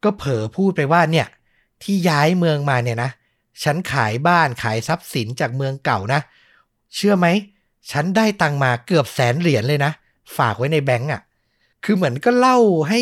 [0.03, 1.27] ก็เผลอพูดไปว่าเนี่ย
[1.83, 3.11] ที่ย้ายเมืองมาเนี่ยนะ
[3.63, 6.22] ฉันขายบ้านขายทรัพย์สินจากเมืองเก่านะ
[6.95, 7.28] เชื่อไหม
[7.91, 9.91] ฉันได้ตังค์มาเกือบแสนเหรียญเลยนะ
[10.38, 11.22] ฝากไว้ในแบงก์อะ
[11.84, 12.58] คือเหมือนก็เล่า
[12.89, 13.00] ให้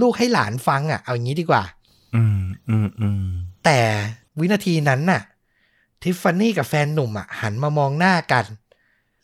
[0.00, 1.62] ลูกให้หลานฟังอะ เอาอย่างนี้ดีกว่า
[2.14, 3.24] อืมอืมอืม
[3.64, 3.80] แต่
[4.38, 5.22] วินาทีนั้นน่ะ
[6.02, 8.44] ทิฟฟานี่กับแฟนหนุ่มอะ หันมามองหน้ากัน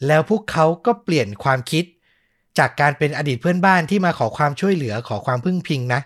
[0.07, 1.85] แล้วพวกเขาก็เปลี่ยนความคิด
[2.59, 6.01] จากการเป็นอดีตเพื่อนบ้านที่มาขอความช่วยเหลือขอความพึ่งพิงนะ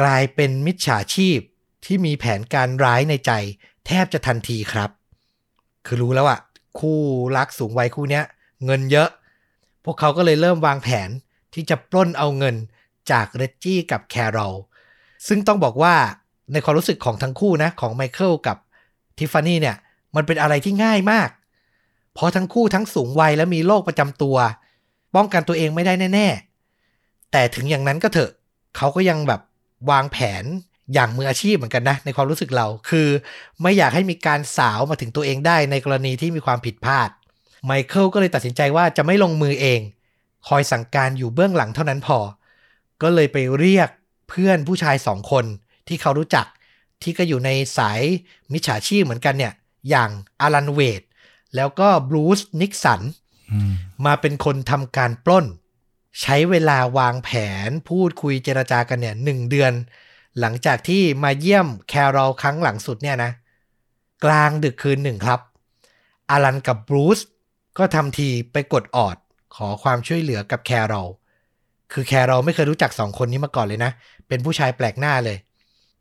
[0.00, 1.38] กลายเป็นมิจฉาชีพ
[1.84, 3.32] ที่มีแผนการร้ายในใจ
[3.86, 4.90] แทบจะทันทีครับ
[5.86, 6.40] คือรู้แล้วอะ
[6.78, 6.98] คู่
[7.36, 8.24] รักสูงวัยคู่เนี้ย
[8.64, 9.08] เงินเยอะ
[9.84, 11.10] พวกเขาก็เลยเริ่มวางแผน
[11.54, 12.56] ที่จะปล้นเอาเงิน
[13.10, 14.54] จากเรจจี้กับแคโรล
[15.28, 15.94] ซึ่งต้องบอกว่า
[16.52, 18.56] ในความรู้สึกของทั้งคู่นะ ของไมเคิลกับ
[19.18, 19.76] ทิฟฟานี่เนี่ย
[20.16, 21.30] มันเป็นอะไรที่ง่ายมาก
[22.14, 24.36] เพราะทั้งคู่ทั้งสูงวัยและมีโรคประจำตัว
[25.14, 26.28] ป้องกันตัวเองไม่ได้แน่
[26.80, 28.30] ๆ แต่ถึงอย่างนั้นก็เถอะ
[28.76, 29.40] เขาก็ยังแบบ
[29.90, 30.44] วางแผน
[30.94, 33.08] อย่างมืออาชีพเหมือนกันนะในความรู้สึกเราคือ
[33.62, 37.08] ไม่อยากให้มีการสาวมาถึงตัวเองได้ในกรณีที่มีความผิดพลาด
[37.66, 39.80] ไมเคิลก็เลยตัดสินใจว่าจะไม่ลงมือเอง
[40.48, 42.18] คอยสั่งการอยู่เบื้องหลังเท่านั้นพอ
[43.02, 43.88] ก็เลยไปเรียก
[44.28, 45.44] เพื่อนผู้ชายสองคน
[45.88, 46.46] ที่เขารู้จัก
[47.02, 48.00] ที่ก็อยู่ในสาย
[48.52, 49.52] มิจฉาชีพเหมือนกันเนี่ย
[49.90, 51.02] อย่างอารันเวด
[51.56, 53.00] แล้วก็บรูซนิกสัน
[53.52, 53.72] อืม
[54.06, 55.46] มาเป็นคนทำการปล้น
[56.20, 57.30] ใช้เวลาวางแผ
[57.68, 59.72] นพูดคุยเจรจากันเนี่ยหนึ่งเดือน
[60.40, 63.30] หลังจากที่มาเยี่ยมแคโรลครั้งหลังสุดเนี่ยนะ
[64.24, 65.40] กลางดึกคืนหนึ่งครับ
[66.30, 67.18] อารันกับบรูซ
[67.78, 69.16] ก็ทำทีไปกดออด
[69.54, 71.08] ขอความช่วยเหลือกับแคโรล
[71.92, 73.92] คือแคโรลไม่เคยรู้จักสองคนนี้มาก่อนเลยนะ
[74.28, 75.38] เป็นผู้ชายแปลกหน้าเลย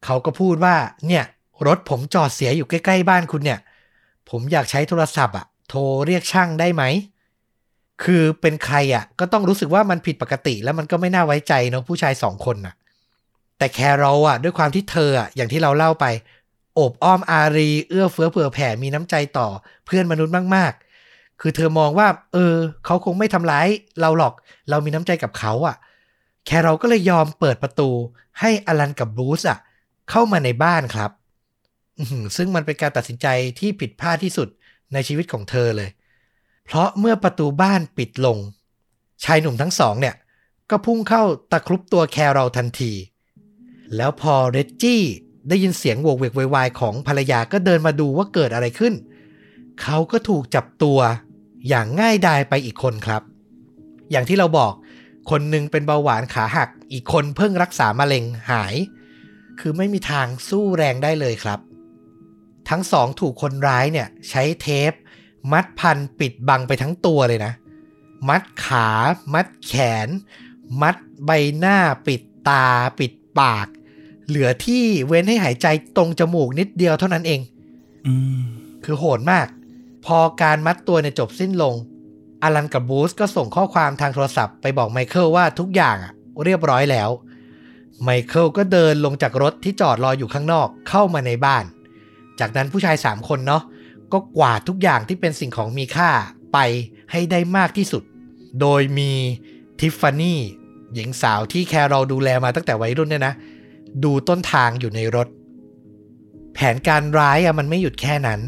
[0.06, 0.76] เขาก็พูดว่า
[1.08, 1.24] เนี่ย
[1.68, 3.60] รถผมจอดเสียอยู่ใกล้ ๆ บ้านคุณเนี่ย
[4.30, 6.84] ผมอยากใช้โทรศัพท์อะโทรเรียกช่างได้ไหม
[8.04, 12.74] คือเป็นใครอะก็ต้องรู้สึกว่ามันผิดปกติแล้วมันก็ไม่น่าไว้ใจเนาะผู้ชายสองคนน่ะ
[13.62, 16.06] แต่แคโรลอะด้วยความที่เธออะอย่างที่เราเล่าไป
[16.76, 19.48] โอบอ้อมอารี เอื้อเฟื้อเผื่อแผ่มีน้ำใจต่อ
[19.86, 23.68] เพื่อนมนุษย์มากๆ คือเธอมองว่า เออ เขาคงไม่ทำร้าย
[24.02, 24.34] เราหรอก
[24.70, 25.76] เรามีน้ำใจกับเขาอะ
[26.46, 27.90] แคโรลก็เลยยอมเปิดประตู
[28.40, 29.60] ให้อลันกับบรูซอะ
[30.10, 31.12] เข้ามาในบ้านครับ
[32.38, 33.28] ซึ่งมันเป็นการตัดสินใจ
[33.60, 34.48] ที่ผิดพลาดที่สุด
[34.94, 35.90] ในชีวิตของเธอเลย
[36.66, 38.38] เพราะเมื่อประตูบ้านปิดลง
[39.24, 40.16] ชายหนุ่มทั้งสองเนี่ย
[40.70, 42.94] ก็พุ่งเข้าตะครุบตัวแคโรลทันที
[43.96, 45.04] แล้วพอเรจจี้
[45.50, 48.94] ได้ยินเสียงโวกเวกวยวายของภรรยาก็เดินมาดูว่าเกิดอะไรขึ้น
[49.82, 51.00] เขาก็ถูกจับตัว
[51.68, 53.22] อย่างง่ายดายไปอีกคนครับ
[54.12, 54.74] อย่างที่เราบอก
[55.30, 58.76] คนหนึ่งเป็นเบาหวานขาหัก อีกคนเพิ่งรักษามะเร็งหาย
[59.60, 61.60] คือไม่มีทางสู้แรงได้เลยครับ
[62.70, 64.92] ทั้งสองถูกคนร้ายเนี่ยใช้เทป
[65.52, 67.54] มัดพันปิดบังไปทั้งตัวเลยนะ
[68.30, 68.90] มัดขา
[69.34, 69.74] มัดแข
[70.06, 70.10] น
[70.82, 71.78] มัดใบหน้า
[72.08, 72.68] ปิดตา
[73.00, 73.68] ปิดปาก
[74.32, 75.68] เหลือที่เว้นให้หายใจ
[75.98, 77.42] ตรงจมูกนิดเดียวเท่านั้นเอง
[78.08, 78.42] อืม
[78.84, 79.48] คือโหดมาก
[80.06, 81.76] พอการมัดตัวเนี่ยจบสิ้นลง
[82.44, 86.14] อลันกับบูสก็ส่งข้อความทางโทรศัพท์ไปบอกไมเคิลว่าทุกอย่างอะ
[86.44, 87.10] เรียบร้อยแล้ว
[88.04, 91.64] ไมเคิลก็เดินลงจากรถที่จอดรออยู่ข้างนอกเข้ามาในบ้าน
[92.40, 93.64] จากนั้นผู้ชาย3คนเนาะ
[94.14, 96.10] ก็กวาดทุกอย่างที่เป็นสิ่งของมีค่า
[96.54, 96.58] ไป
[97.12, 98.04] ให้ได้มากที่สุด
[98.62, 99.12] โดยมี
[99.80, 100.40] ทิฟฟานี่
[100.94, 103.34] หญิงสาวที่แคโรลดูแลมาตั้งแต่วัยรุ่นเนี่ยนะ
[104.04, 105.28] ดูต้นทางอยู่ในรถ
[106.54, 108.42] แผนการร้ายอะมันไม่หยุดแค่นั้น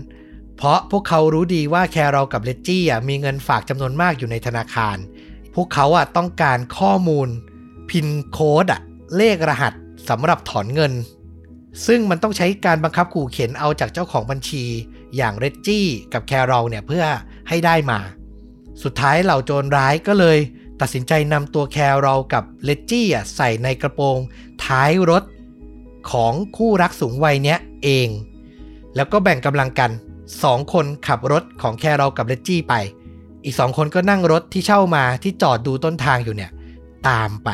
[0.57, 4.97] เพราะพวกเขารู้ดีว่าแครอลกับเลจจี้อะมีเงินฝากจำนวนมากอยู่ในธนาคาร
[5.55, 7.27] พวกเขาอะต้องการข้อมูล
[7.89, 8.81] PIN code อะ
[9.17, 9.73] เลขรหัส
[10.09, 10.93] สำหรับถอนเงิน
[11.87, 14.65] ซึ่งมันต้องใช้การบังคับขู่เข็นเอาจากเจ้าของบัญชี
[15.15, 17.05] อย่างเรจจี้กับแครอลเนี่ยเพื่อ
[17.49, 17.99] ให้ได้มา
[18.83, 20.37] สุดท้ายเหล่าโจรร้ายก็เลย
[20.81, 24.17] ตัดสินใจนำตัวแครอลกับเรจจี้อะใส่ในกระโปรง
[24.65, 25.23] ท้ายรถ
[26.11, 28.09] ของคู่รักสูงวัยเนี้ยเอง
[28.95, 29.91] แล้วก็แบ่งกำลังกัน
[30.31, 32.73] 2 คนขับรถของแครอลกับเรจจี้ไป
[33.45, 36.51] อีก 2 คนก็นั่งรถที่เช่ามาที่จอดดูต้นทางอยู่เนี่ย
[37.07, 37.49] ตามไป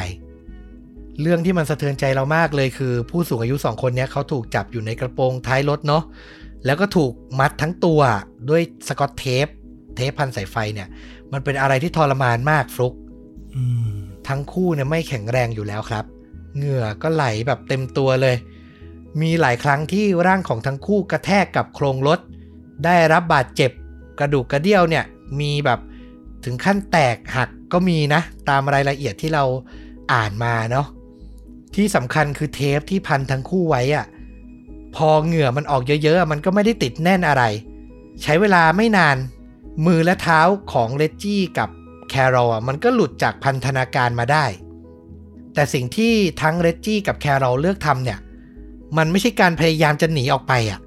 [1.21, 6.03] เรื่องที่มันสะเทือนใจเรามากเลยคือ ผู้สูงอายุ 2 คนเนี้ยเขาถูกจับอยู่ในกระโปรงท้ายรถเนาะ
[6.65, 8.01] แล้วก็ถูกมัดทั้งตัว
[8.49, 9.47] ด้วยสกอตเทป
[9.95, 10.87] เทปพันสายไฟเนี่ย
[11.31, 12.93] มันเป็นอะไรที่ทรมานมากฟลุก
[13.55, 13.63] อื
[13.95, 16.05] มทั้งคู่เนี่ยไม่แข็งแรงอยู่แล้วครับ
[16.59, 18.35] เหงื่อก็ไหลแบบเต็มตัวเลย
[19.21, 22.19] มีหลายครั้งที่ร่างของทั้งคู่กระแทกกับโครงรถ
[22.85, 23.71] ได้รับบาดเจ็บ
[24.19, 25.05] กระดูกกระเดี่ยวเนี่ย
[25.39, 25.79] มีแบบ
[26.45, 29.43] ถึงขั้นแตกหักก็มีนะ ตามรายละเอียดที่เรา
[30.13, 30.87] อ่านมาเนาะ
[31.75, 34.05] ที่สำคัญคือเทปที่พันทั้งคู่ไว้อะ
[34.95, 37.43] พอเหงื่อมันออกเยอะๆ มันก็ไม่ได้ติดแน่นอะไร
[38.21, 39.17] ใช้เวลาไม่นาน
[39.85, 40.41] มือและเท้า
[40.71, 41.69] ของเลจจี้กับ
[42.09, 44.45] แครอลอะมันก็หลุดจากพันธนาการมาได้
[45.53, 48.19] แต่สิ่งที่ทั้งเรจจี้กับแครอลเลือกทำเนี่ย
[48.97, 50.79] มันไม่ใช่การพยายามจะหนีออกไปอะ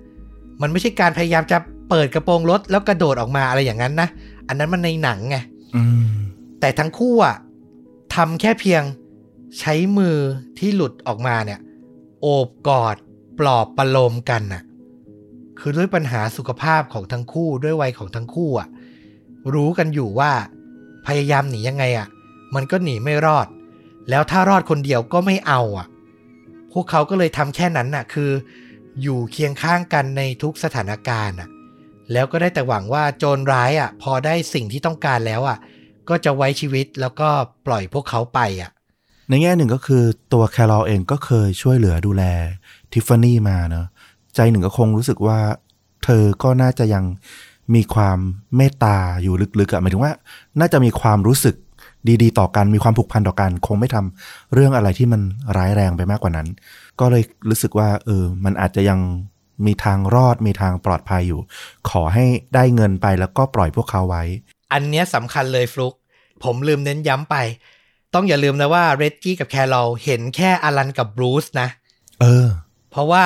[0.62, 4.08] มันไม่ใช่การพยายามจะเปิดกระโปรงรถแล้วกระโดดออกมาอะไรอย่างนั้นนะ
[4.48, 5.36] อันนั้นมันในหนังไง
[5.76, 6.04] อืม
[6.60, 7.36] แต่ทั้งคู่อะ
[8.14, 8.82] ทำแค่เพียง
[9.58, 10.16] ใช้มือ
[10.58, 11.60] ที่หลุดออกมาเนี่ย
[12.20, 12.96] โอบกอด
[13.38, 14.62] ปลอบประโลมกันน่ะ
[15.58, 18.68] คือด้วยปัญหาสุขภาพของทั้งคู่ด้วยวัยของทั้งคู่อะ
[19.54, 20.32] รู้กันอยู่ว่า
[21.06, 22.06] พยายามหนียังไงอะ
[22.54, 23.46] มันก็หนีไม่รอด
[24.10, 25.86] แล้วถ้ารอดคนเดียวก็ไม่เอาอะ
[26.72, 28.30] พวกเขาก็เลยทำแค่นั้นน่ะ คือ
[29.02, 31.48] อยู่เคียงข้างกันในทุกสถานการณ์อะ
[32.12, 35.58] แล้วก็ได้แต่หวังว่าโจรร้ายอะ พอได้สิ่งที่ต้องการแล้วอะ
[36.08, 37.28] ก็จะไว้ชีวิตแล้วก็
[37.66, 38.70] ปล่อยพวกเขาไปอะ
[39.28, 42.24] ในแง่หนึ่งก็คือตัวแคลอลเองก็เคยช่วยเหลือดูแล
[42.92, 43.86] ทิฟฟานี่มาเนอะ
[44.34, 45.38] ใจหนึ่งก็คงรู้สึกว่า
[46.04, 47.04] เธอก็น่าจะยัง
[47.74, 48.18] มีความ
[48.56, 50.12] เมตตาอยู่ลึกๆอะหมายถึงว่า
[50.60, 51.54] น่าจะมีความรู้สึก
[52.22, 55.22] ดีๆ ต่อกันมีความผูกพันต่อกัน คงไม่ทำเรื่องอะไรที่มัน
[55.56, 56.48] ร้ายแรงไปมากกว่านั้น
[57.00, 59.00] ก็เลยรู้สึกว่า เออ มันอาจจะยัง
[59.66, 61.40] มีทางรอดมีทางปลอดภัยอยู่
[61.90, 64.24] ขอให้ได้เงินไปแล้วก็ปล่อยพวกเขาไว้
[64.72, 65.94] อันเนี้ยสำคัญเลยฟลุก
[66.44, 67.36] ผมลืมเน้นย้ำไป
[68.14, 71.68] ต้องอย่าลืมนะว่าเรดจี้กับแครอลเห็นแค่อลันกับบรูซนะ
[72.20, 72.48] เออ
[72.90, 73.24] เพราะว่า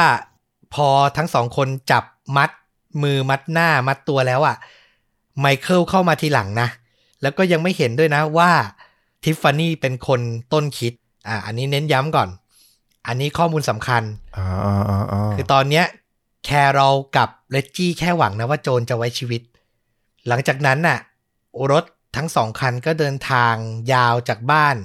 [0.74, 2.04] พอทั้งสองคนจับ
[2.36, 2.50] มัด
[3.02, 4.56] มือมัดหน้ามัดตัวแล้วอะ่ะ
[5.40, 6.68] ไมเคิลเข้ามาทีหลังนะ
[7.22, 8.52] แล้วก็ยังไม่เห็นด้วยนะว่า
[9.22, 10.20] ทิฟฟานี่เป็นคน
[10.52, 10.92] ต้นคิด
[11.28, 12.28] อ่า อันนี้เน้นย้ำก่อน
[13.06, 14.02] อันนี้ข้อมูลสำคัญ
[14.36, 15.84] อ่าอ่าอ่าอ่าคือตอนเนี้ย
[16.44, 19.42] แครอลกับเลจจี้แค่หวังนะว่าโจรจะไว้ชีวิต
[20.28, 20.98] หลังจากนั้นน่ะ
[21.72, 21.84] รถ
[22.16, 23.54] ทั้งสองคันก็เดินทาง
[23.92, 24.76] ยาวจากบ้าน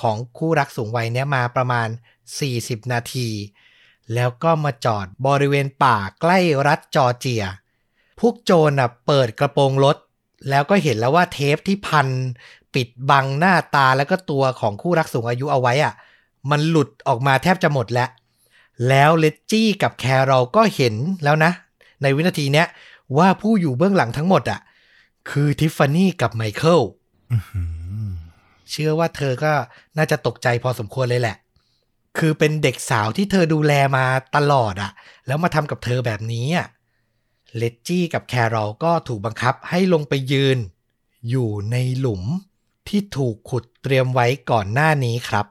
[0.00, 1.88] ของคู่รักสูงวัยเนี้ยมาประมาณ
[2.40, 3.28] 40 นาที
[4.14, 7.44] แล้วก็มาจอดบริเวณป่าใกล้รัฐจอร์เจีย
[8.20, 9.96] พวกโจรน่ะเปิดกระโปรงรถ
[10.48, 12.08] แล้วก็เห็นแล้วว่าเทปที่พัน
[12.74, 15.94] ปิดบังหน้าตาแล้วก็ตัวของคู่รักสูงอายุเอาไว้อะ
[16.50, 18.08] มันหลุดออกมาแทบจะหมดแล้ว
[18.88, 21.52] แล้วเลจจี้กับแครอลก็เห็นแล้วนะ
[22.02, 22.66] ในวินาทีเนี้ย
[23.18, 24.60] ว่าผู้อยู่เบื้องหลังทั้งหมดอะ
[25.30, 26.80] คือทิฟฟานี่กับไมเคิล
[27.32, 27.62] อื้อหื
[28.06, 28.10] อ
[28.70, 29.52] เชื่อว่าเธอก็
[29.96, 31.36] น่าจะตกใจพอสมควรเลยแหละ
[32.18, 34.04] คือเป็นเด็กสาวที่เธอดูแลมา
[34.36, 34.90] ตลอดอะ
[35.26, 36.66] แล้วมาทำกับเธอแบบนี้อะ
[37.56, 40.58] เลจจี้กับแครอลก็ถูกบังคับให้ลงไปยืน
[41.30, 42.22] อยู่ในหลุม
[42.88, 45.46] ที่ถูกขุดเตรียมไว้ก่อนหน้านี้ครับ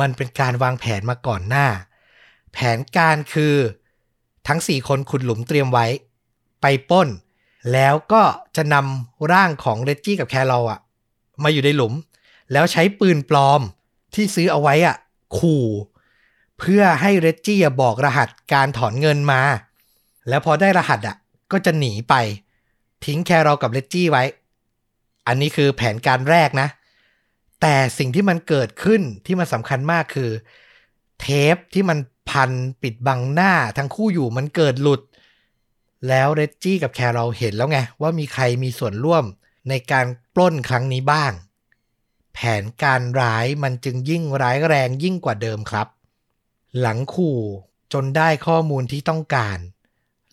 [0.00, 1.66] มันเป็นการวางแผนมาก่อนหน้า
[2.52, 3.54] แผนการคือ
[4.48, 5.86] ทั้งสี่คนขุดหลุมเตรียมไว้
[6.60, 7.08] ไปป้น
[7.72, 8.22] แล้วก็
[8.56, 10.80] จะนำร่างของเลจจี้กับแครอลอะ
[11.42, 11.94] มาอยู่ในหลุม
[12.52, 13.60] แล้วใช้ปืนปลอม
[14.14, 14.96] ที่ซื้อเอาไว้อะ
[15.38, 15.66] ขู่
[16.58, 19.42] เพื่อให้เรจจี้อะบอกรหัสการถอนเงินมา
[20.28, 21.16] แล้วพอได้รหัสอะ
[21.52, 22.14] ก็จะหนีไป
[23.04, 24.24] ทิ้งแครอกับเรจจี้ไว้
[25.26, 26.68] อันนี้คือแผนการแรกนะ
[27.60, 30.30] แต่สิ่งที่มันเกิดขึ้นที่มันสำคัญมากคือ
[31.20, 31.98] เทปที่มัน
[32.30, 32.50] พัน
[32.82, 35.00] ปิดบังหน้าทั้งคู่อยู่มันเกิดหลุด
[36.08, 39.24] แล้วเรจจี้กับแครอลเห็นแล้วไง ว่ามีใครมีส่วนร่วม
[39.68, 41.32] ในการปล้นครั้งนี้บ้าง
[42.34, 45.88] แผนการร้ายมันจึงยิ่งร้ายแรงยิ่งกว่าเดิมครับ
[46.80, 47.38] หลังขู่
[47.92, 49.58] จนได้ข้อมูลที่ต้องการ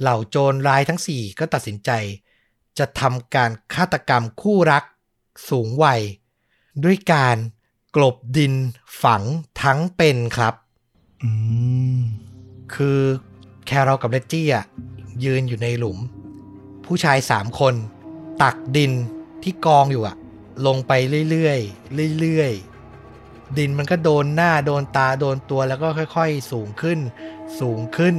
[0.02, 1.92] เหล่าโจรร้ายทั้งสี่ก็ตัดสินใจ
[2.78, 4.84] จะทำการฆาตกรรมคู่รัก
[5.50, 6.02] สูงวัย
[6.84, 7.38] ด้วยการ
[7.96, 8.54] กลบดิน
[9.04, 9.24] ฝัง
[9.62, 10.54] ทั้งเป็นครับ
[11.24, 11.30] อื
[11.98, 12.00] ม
[12.74, 13.00] คือ
[13.66, 14.66] แครอลกับเลจจี้อะ
[15.24, 15.98] ยืนอยู่ในหลุม
[16.86, 17.74] ผู้ชายสามคน
[18.42, 18.92] ตักดิน
[19.44, 20.16] ที่กองอยู่อะ
[20.68, 20.92] ลงไป
[21.30, 27.00] เรื่อยๆเรื่อยๆดินมันก็โดนหน้าโดนตาโดนตัวแล้วก็ค่อย ๆ สูงขึ้น
[27.60, 28.16] สูงขึ้น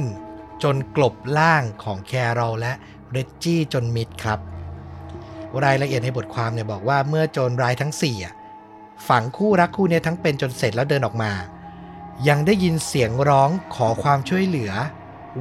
[0.63, 2.73] จนกลบล่างของแครอลและ
[3.11, 4.39] เรจจี้จนมิดครับ
[5.63, 8.33] รายละเอียดในบทความเนี่ยบอกว่าเมื่อโจรรายทั้ง4อะ
[9.07, 11.31] ฝังคู่รักคู่เนี้ทั้งเป็นจนเสร็จแล้วเดินออกมา
[12.27, 14.71] ยังได้ยินเสียงร้องขอความช่วยเหลือ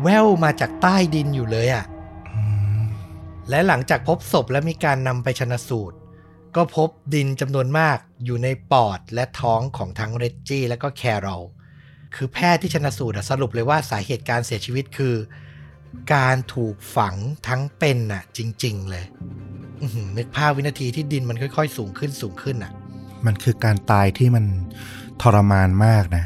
[0.02, 1.84] แว่วมาจากใต้ดินอยู่เลยอะ
[3.50, 5.96] และหลังจากพบศพและมีการนำไปชนะสูตร
[6.56, 11.42] ก็พบดินจำนวนมากอยู่ในปอดและท้องของทั้งเรจจี้และก็แครอล
[12.14, 15.14] คือแพทย์ที่ชนะสูตรอะสรุปเลยว่าสาเหตุการเสียชีวิตคือ
[16.14, 17.14] การถูกฝัง
[17.48, 19.04] ทั้งเป็นน่ะ จริง ๆ เลย
[20.16, 22.72] นึกภาพวินาทีที่ดินมันค่อย ๆ สูงขึ้นสูงขึ้นอะ
[23.26, 24.44] มันคือการตายที่มัน
[25.22, 26.24] ทรมานมากนะ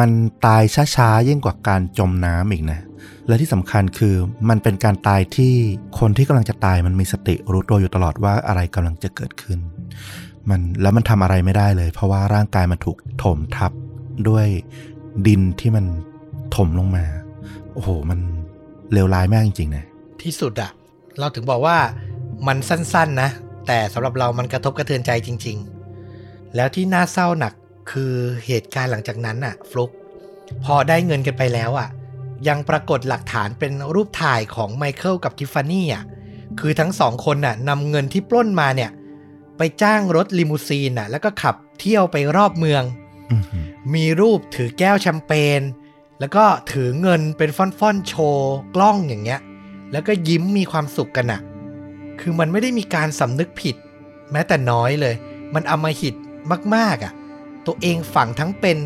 [0.00, 0.10] มัน
[0.46, 0.62] ตาย
[0.96, 2.80] ช้าๆยิ่งกว่าการจมน้ำอีกนะ
[3.28, 4.14] และที่สำคัญคือ
[4.48, 5.54] มันเป็นการตายที่
[5.98, 9.58] คนที่กำลังจะตายมันมีสติรู้ตัวอยู่ตลอดว่าอะไรกำลังจะเกิดขึ้น
[10.48, 13.72] มันแล้วมันทำอะไรไม่ได้เลย เพราะว่าร่างกายมันถูกถมทับ
[14.28, 14.46] ด้วย
[15.26, 15.84] ดินที่มัน
[16.56, 17.04] ถมลงมา
[17.72, 18.20] โอ้โห มัน
[18.92, 19.84] เลวร้ายมากจริงๆนะ
[20.22, 20.70] ที่สุดอะ
[21.18, 21.76] เราถึงบอกว่า
[22.46, 23.30] มันสั้นๆนะ
[23.66, 25.56] แต่สำหรับเรามันกระทบกระเทือนใจจริง
[26.06, 27.52] ๆ แล้วที่น่าเศร้าหนัก
[27.90, 28.14] คือ
[28.46, 29.90] เหตุการณ์หลังจากนั้นอะฟลุก
[30.64, 31.88] พอได้เงินกันไปแล้วอะ
[32.48, 36.04] ยังปรากฏหลักฐานเป็นรูปถ่ายของไมเคิลกับทิฟฟานี่อะ
[36.60, 38.90] คือทั้งสองคนน่ะนำเงินที่ปล้นมาเนี่ย
[39.58, 42.82] ไปจ้างรถลิมูซีนน่ะ แล้วก็ขับเที่ยวไปรอบเมือง
[43.32, 45.60] อือหือ มีรูปถือแก้วแชมเปญ
[46.20, 49.40] แล้วก็ถือเงินเป็นฟ่อนๆโชว์กล้องอย่างเงี้ย
[49.92, 51.40] แล้วก็ยิ้มมีความสุขกันอะ
[52.20, 53.76] คือมันไม่ได้มีการสำนึกผิด
[54.32, 55.14] แม้แต่น้อยเลย
[55.54, 56.14] มันอมหิด
[56.74, 57.12] มากๆอะ
[57.66, 58.78] ตัวเองฝังทั้งเป็น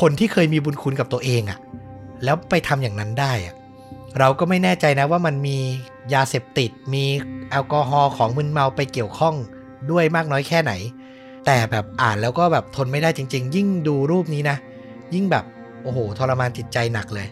[0.00, 1.58] คนที่เคยมีบุญคุณกับตัวเองอะ
[2.24, 3.54] แล้วไปทำอย่างนั้นได้อะ
[4.18, 5.58] เราก็ไม่แน่ใจนะว่ามันมี
[6.14, 7.04] ยาเสพติด มี
[7.50, 9.34] แอลกอฮอล์ของมึนเมาไปเกี่ยวข้อง
[9.90, 10.72] ด้วยมากน้อยแค่ไหน
[11.46, 14.56] แต่แบบอ่านแล้วก็แบบทนไม่ได้จริง ๆ ยิ่งดูรูปนี้นะ
[15.14, 15.44] ยิ่งแบบ
[15.82, 17.28] โอ้โหทรมานจิตใจหนักเลย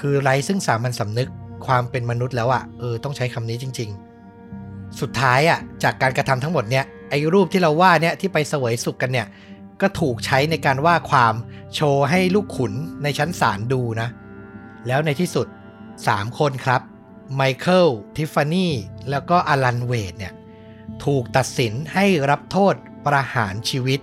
[0.00, 1.28] คือไร้ซึ่งสามัญสำนึก
[1.66, 3.90] ความเป็นมนุษย์แล้วอะ่ะเออต้องใช้คำนี้จริง
[4.44, 9.26] ๆ สุดท้ายอะ่ะจากการกระทำทั้งหมดเนี่ยไอ้รูปที่เราว่าเนี่ยที่ไปเสวยสุขกันเนี่ย
[9.80, 11.34] ก็ถูกใช้ในการว่าความ
[11.74, 14.08] โชว์ให้ลูกขุนในชั้นศาลดูนะ
[14.86, 15.46] แล้วในที่สุด
[15.96, 16.80] 3 คนครับ
[17.34, 18.72] ไมเคิลทิฟฟานี่
[19.10, 20.32] แล้วก็อลันเวดเนี่ย
[21.04, 22.74] ถูกตัดสินให้รับโทษ
[23.08, 24.00] ประหารชีวิต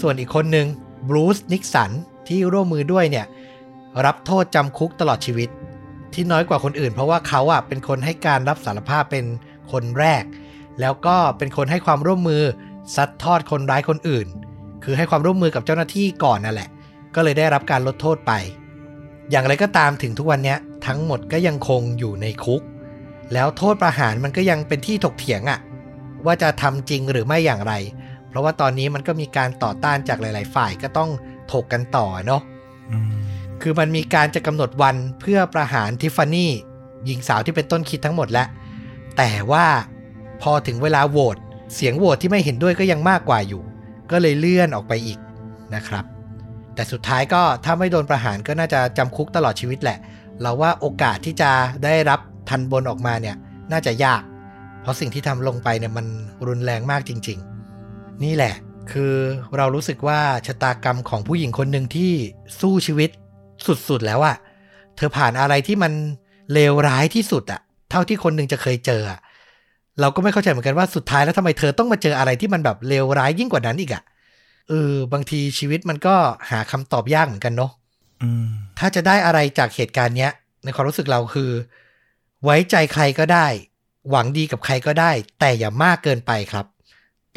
[0.00, 0.66] ส่วนอีกคนหนึ่ง
[1.08, 1.90] บรูซนิกสัน
[2.28, 3.26] ที่ร่วมมือด้วยเนี่ย
[4.04, 5.48] รับโทษจำคุกตลอดชีวิต
[6.14, 9.26] ที่น้อยกว่าคนอื่น เพราะว่าเขาอะเป็นคนให้การรับสารภาพเป็น
[9.72, 10.24] คนแรก
[10.80, 12.42] แล้วก็เป็นคนให้ความร่วมมือ
[12.94, 14.26] ซัดทอดคนร้ายคนอื่น
[14.84, 16.68] คือให้ความร่วมมือกับเจ้าหน้าที่ก่อนนั่นแหละ
[17.14, 18.32] ก็เลยได้รับการลดโทษไป
[19.30, 22.62] อย่างไรก็ตามถึงทุกวันนี้ทั้งหมดก็ยังคงอยู่ในคุก
[23.32, 25.60] แล้วโทษประหารมันก็ยังเป็นที่ถกเถียงอะ
[26.26, 27.74] ว่าจะทำจริงหรือไม่อย่างไร
[28.28, 31.10] เพราะว่าตอนนี้มันก็มีการต่อต้านจากหลาย ๆ ฝ่ายก็ต้อง
[31.52, 32.42] ถกกันต่อเนาะ
[32.90, 33.12] อืม
[33.62, 36.52] คือมันมีการจะกำหนดวันเพื่อประหารทิฟฟานี่
[37.06, 38.48] หญิงสาวที่เป็นต้นคิดทั้งหมดแล้ว
[39.16, 39.66] แต่ว่า
[40.42, 41.36] พอถึงเวลาโหวต
[41.74, 43.62] เสียงโหวตที่ไม่เห็นด้วยก็ยังมากกว่าอยู่
[44.10, 45.18] ก็เลยเลื่อนออกไปอีก
[45.74, 46.04] นะครับ
[46.74, 49.98] แต่สุดท้ายก็ถ้าไม่โดนประหารก็น่าจะจำคุกตลอดชีวิตแหละ
[50.42, 51.50] เราว่าโอกาสที่จะ
[51.84, 53.36] ได้รับทันบนออกมาเนี่ย
[53.72, 54.22] น่าจะยาก
[54.82, 56.06] เพราะสิ่งที่ทำลงไปเนี่ยมัน
[56.46, 57.38] รุนแรงมากจริง
[57.80, 58.54] ๆ นี่แหละ
[58.92, 59.14] คือ
[59.56, 62.12] เรารู้สึกว่าชะตากรรมของผู้หญิงคนหนึ่งที่
[62.60, 63.10] สู้ชีวิต
[63.88, 64.36] สุดๆแล้วอะ
[64.96, 65.92] เธอผ่านอะไรที่มัน
[66.52, 69.02] เลวร้ายที่สุดอะเท่าที่คนหนึ่งจะเคยเจอ
[70.00, 74.02] เราก็ไม่เข้าใจเหมือนกันว่าสุดท้ายแล้วทำไมเธอต้องมาเจออะไรที่มันแบบเลวร้ายยิ่งกว่านั้นอีกอะ
[74.68, 76.14] เออบางทีชีวิตมันก็
[76.50, 77.72] หาคำตอบยากเหมือนกันเนาะ
[78.78, 80.32] ถ้าจะได้อะไรจากเหตุการณ์เนี้ย
[80.64, 81.50] ในความรู้สึกเราคือ
[82.44, 83.46] ไว้ใจใครก็ได้
[84.10, 85.10] หวังดีกับใครก็ได้
[85.40, 86.66] แต่อย่ามากเกินไปครับ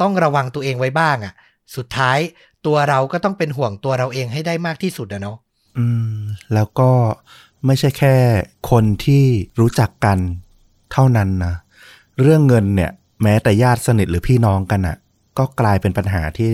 [0.00, 1.34] ต้องระวังตัวเองไว้บ้างอะ่ะ
[1.76, 2.18] สุดท้าย
[2.66, 5.36] ตัวเราก็ต้องเป็นห่วงตัวเราเองให้ได้มากที่สุดนะเนาะ
[5.78, 6.18] อืม
[6.54, 6.90] แล้วก็
[7.66, 8.14] ไม่ใช่แค่
[8.70, 9.24] คนที่
[9.60, 10.18] รู้จักกัน
[10.92, 11.54] เท่านั้นนะ
[12.20, 12.90] เรื่องเงินเนี่ย
[13.22, 14.96] แม้แต่ญาติสนิทหรือพี่น้องกันอะ่ะ
[15.38, 16.50] ก็กลายเป็นปัญหาที่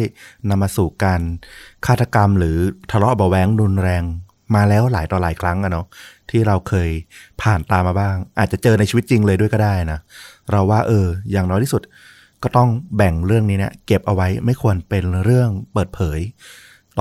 [0.48, 1.20] นำมาสู่การ
[1.86, 2.56] ฆาตกรรมหรือ
[2.90, 4.02] ทะเลาะเบาแวงรุนแรง
[4.54, 5.86] มาแล้วหลายต่อหลายครั้งอะเนาะ
[6.30, 6.90] ที่เราเคย
[7.42, 9.98] ผ่านตามมาบ้าง อาจจะเจอในชีวิตจริงเลยด้วยก็ได้นะ
[10.50, 11.82] เราว่าเออ อย่างน้อยที่สุด
[12.42, 16.18] ก็ต้องแบ่งเรื่องนี้เนี่ยเก็บเอาไว้ไม่ควรเป็นเรื่องเปิดเผย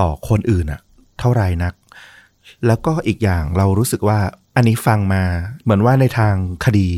[0.02, 0.80] ่อคนอื่นอะ
[1.20, 1.74] เท่าไหร่นัก
[2.66, 4.18] แล้วก็อีกอย่างเรารู้สึกว่า
[4.56, 5.22] อันนี้ฟังมา
[5.62, 6.34] เหมือนว่าในทาง
[6.64, 6.90] คดี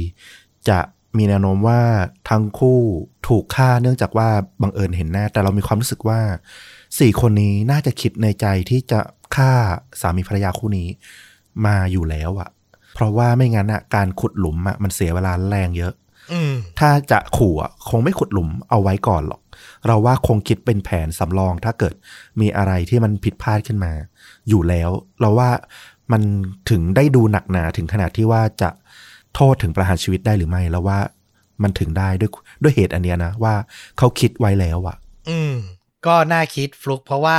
[0.68, 0.78] จะ
[1.16, 1.80] มีแนวโน้มว่า
[2.28, 2.80] ทั้งคู่
[3.28, 4.28] ถูกฆ่าเนื่องจากว่า
[4.62, 6.20] บังเอิญเห็นหน้า แต่เรามีความรู้สึกว่า
[6.98, 9.00] สี่คนนี้น่าจะคิดในใจที่จะ
[9.36, 9.52] ฆ่า
[10.00, 10.88] สามีภรรยาคู่นี้
[11.66, 12.48] มาอยู่แล้วอะ
[12.94, 15.92] เพราะว่าไม่งั้นอะการขุดหลุมอะมันเสียเวลาแรงเยอะ
[16.32, 19.40] อืมถ้าจะขู่อะคงไม่ขุดหลุมเอาไว้ก่อนหรอก
[19.86, 21.94] เราว่าคงคิดเป็นแผนสำรองถ้าเกิด
[22.40, 23.92] มีอะไรที่มันผิดพลาดขึ้นมา
[24.48, 24.90] อยู่แล้ว
[25.20, 25.50] เราว่า
[26.12, 26.22] มัน
[26.70, 28.70] ถึงได้ดูหนักหนาถึงขนาดที่ว่าจะ
[29.34, 30.98] โทษถึงประหารชีวิตได้หรือไม่แล้วว่า
[31.62, 32.30] มันถึงได้ด้วย
[32.62, 33.54] ด้วยเหตุอันเนี้ยนะว่า
[33.98, 34.96] เขาคิดไว้แล้วอะ
[35.30, 35.56] อืม
[36.06, 37.38] ก็น่าคิดฟลุกเพราะว่า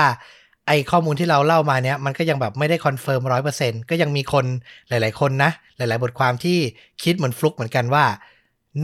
[0.67, 4.45] ไอข้อมูลที่เราเล่ามาเนี้ยมันก็ยังแบบไม่ได้ confirm ร้อยเปอร์เซ็นต์ก็ยังมีคน
[4.89, 6.57] หลาย ๆ คนนะ หลาย ๆ บทความที่
[7.03, 8.05] คิดเหมือนฟลุกเหมือนกันว่า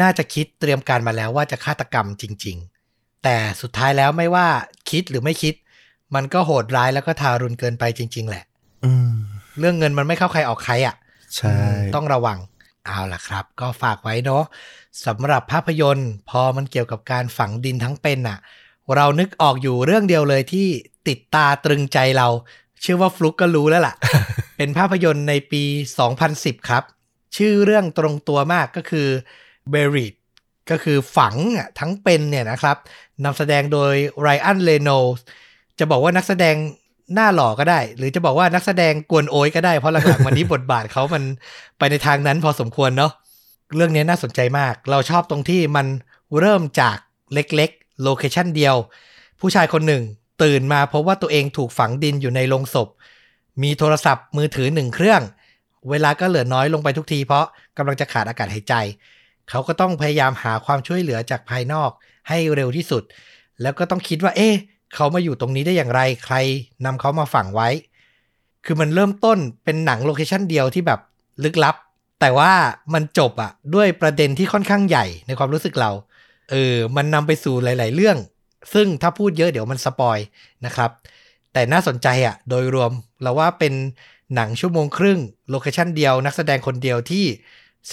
[0.01, 2.57] น่าจะคิดเตรียมการมาแล้วว่าจะฆาตกรรมจริง
[2.91, 4.47] ๆ แต่สุดท้ายแล้วไม่ว่า
[4.89, 5.53] คิดหรือไม่คิด
[6.15, 8.43] มันก็โหดร้ายแล้วก็ทารุณเกินไปจริง ๆ แหละ
[8.86, 9.13] อืม
[9.59, 10.95] เรื่องเงินมันไม่เข้าใครออกใครอะ
[11.36, 11.55] ใช่
[11.95, 12.38] ต้องระวัง
[12.86, 14.43] เอาล่ะครับ ก็ฝากไว้เนาะ
[15.05, 18.38] สำหรับภาพยนตร์ พอมันเกี่ยวกับการฝังดินทั้งเป็นน่ะ
[18.96, 20.68] เรานึกออกอยู่เรื่องเดียวเลยที่
[21.08, 22.28] ติดตาตรึงใจเรา
[22.82, 23.96] เชื่อว่าฟลุกก็รู้แล้วล่ะ
[24.58, 25.64] เป็นภาพยนตร์ในปี
[26.16, 26.84] 2010 ครับ
[27.38, 29.08] ชื่อเรื่องตรงตัวมากก็คือ
[29.74, 30.16] Buried
[30.70, 32.78] ก็คือฝังอะทั้งเป็นเนี่ยนะครับ
[33.26, 34.89] นำแสดงโดยไรอันเรย์โนลด์ส
[35.80, 36.56] จะบอกว่านักแสดง
[37.14, 41.24] หน้าหล่อก็ได้ หรือจะบอกว่านักแสดงกวนโอยก็ได้ เพราะหลังๆวันนี้บทบาทเขามัน
[41.78, 43.12] ไปในทางนั้นพอสมควรเนาะ
[43.76, 45.88] เรื่องนี้น่าสนใจมาก เราชอบตรงที่มัน
[46.40, 46.98] เริ่มจาก
[47.34, 48.76] เล็กๆ location เดียว
[49.39, 50.04] ผู้ชายคนหนึ่ง
[50.43, 52.88] ตื่นมาพบว่าตัวเองถูกฝังดินอยู่ในโลงศพ
[53.64, 55.22] มีโทรศัพท์มือถือหนึ่งเครื่อง
[55.89, 57.45] เวลาก็เหลือน้อยลงไปทุกทีเพราะ
[57.78, 58.74] กำลังจะขาดอากาศหายใจ
[59.50, 61.91] เขาก็ต้องพยายามหาความช่วยเหลือจากภายนอก
[62.30, 63.04] ให้เร็วที่สุด
[63.62, 64.56] แล้วก็ต้องคิดว่า เอ๊ะ
[64.95, 66.36] เขามาอยู่ตรงนี้ได้อย่างไรใคร
[66.86, 67.70] นำเขามาฝังไว้
[68.66, 71.00] คือมันเริ่มต้นเป็นหนังโลเคชันเดียวที่แบบ
[71.43, 71.76] ลึกลับ
[72.20, 72.52] แต่ว่า
[72.93, 75.91] มันจบอะด้วยประเด็นที่ค่อนข้างใหญ่ในความรู้สึกเรา
[76.50, 78.18] เออมันนำไปสู่หลาย ๆ เรื่อง
[78.74, 80.18] ซึ่งถ้าพูดเยอะเดี๋ยวมัน spoil
[80.66, 80.91] นะครับ
[81.54, 82.91] แต่น่าสนใจอะโดยรวม
[83.22, 83.74] เราว่าเป็น
[84.36, 87.26] หนังชั่วโมงครึ่ง location เดียวนักแสดงคนเดียวที่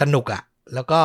[0.00, 0.42] สนุกอะ
[0.74, 1.00] แล้วก็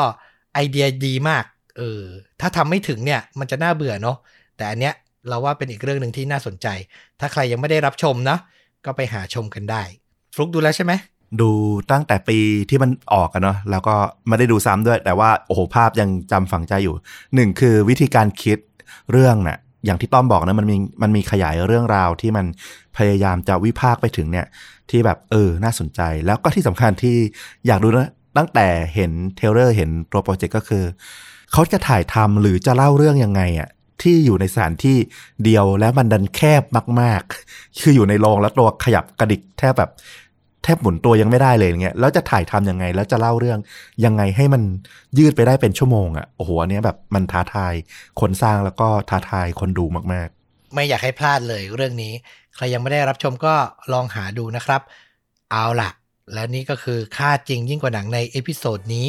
[0.54, 1.45] ไอเดียดีมาก
[1.78, 2.02] เออ
[2.39, 4.18] ถ้าทำไม่ถึงเนี่ยมันจะน่าเบื่อเนาะ
[4.58, 4.93] แต่อันเนี้ย
[5.28, 6.68] เราว่าเป็นอีกเรื่องหนึ่งที่น่าสนใจ
[7.20, 8.38] ถ้าใครยังไม่ได้รับชมนะ
[8.86, 9.84] ก็ไปหาชมกันได้
[10.36, 10.93] ฟลุกดูแล้วใช่ไหม
[11.41, 11.51] ดู
[11.91, 13.95] ตั้งแต่ปีที่มันออกกันเนาะแล้วก็
[14.27, 16.95] ไม่ได้ดูซ้ำด้วย แต่ว่าโอ้โหภาพยังจำฝังใจอยู่
[17.36, 18.57] หนึ่งคือวิธีการคิด
[19.11, 22.45] เรื่องน่ะอย่างที่ต้อมบอกนะมันมีมันมีขยายเรื่องราวที่มัน
[22.97, 24.45] พยายามจะวิพากษ์ไปถึงเนี่ย
[24.89, 27.17] ที่แบบเออน่าสนใจ แล้วก็ที่สำคัญที่
[27.67, 30.84] อยากดูนะตั้งแต่เห็น trailer เห็นโปรโปรเจกต์ก็คือ
[31.51, 33.69] เขาจะถ่ายทำหรือจะเล่าเรื่องยังไงอะ
[34.01, 34.97] ที่อยู่ในสถานที่
[35.43, 36.63] เดียวแล้วมันดันแคบ
[37.01, 37.21] มาก
[37.51, 39.91] ๆ คืออยู่ในโลงแล้วตัวขยับกระดิกแทบแบบ
[40.64, 43.59] แทบหมุนตัวยังไม่ได้เลยอย่างเงี้ยแล้วจะถ่ายทำยังไงแล้วจะเล่าเรื่อง
[44.05, 44.64] ยังไงให้มัน
[45.18, 47.74] ยืดไปได้เป็นชั่วโมงอะ่ะโอ้โหอันนี้แบบมันท้าทาย
[48.20, 50.30] คนสร้างแล้วก็ท้าทายคนดูมาก
[50.74, 52.14] ไม่อยากให้พลาดเลยเรื่องนี้
[52.55, 53.53] ใครยังไม่ได้รับชมก็
[53.93, 54.82] ลองหาดูนะครับ
[55.51, 55.89] เอาล่ะ
[56.34, 59.07] และนี่ก็คือฆาตจริงยิ่งกว่าหนังใน episode นี้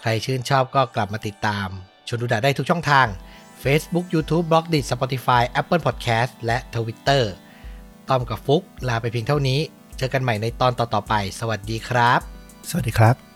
[0.00, 1.68] ใครชื่นชอบก็กลับมาติดตาม
[2.08, 3.06] ชวนดูดะได้ทุกช่องทาง
[3.62, 7.22] Facebook YouTube b l o g d i t Spotify Apple Podcast และ Twitter
[8.08, 9.60] ต้อมกับฟุกลาไปเพียงเท่านี้
[9.98, 12.20] เจอกันใหม่ในตอนต่อๆไป สวัสดีครับ
[12.70, 13.33] สวัสดีครับ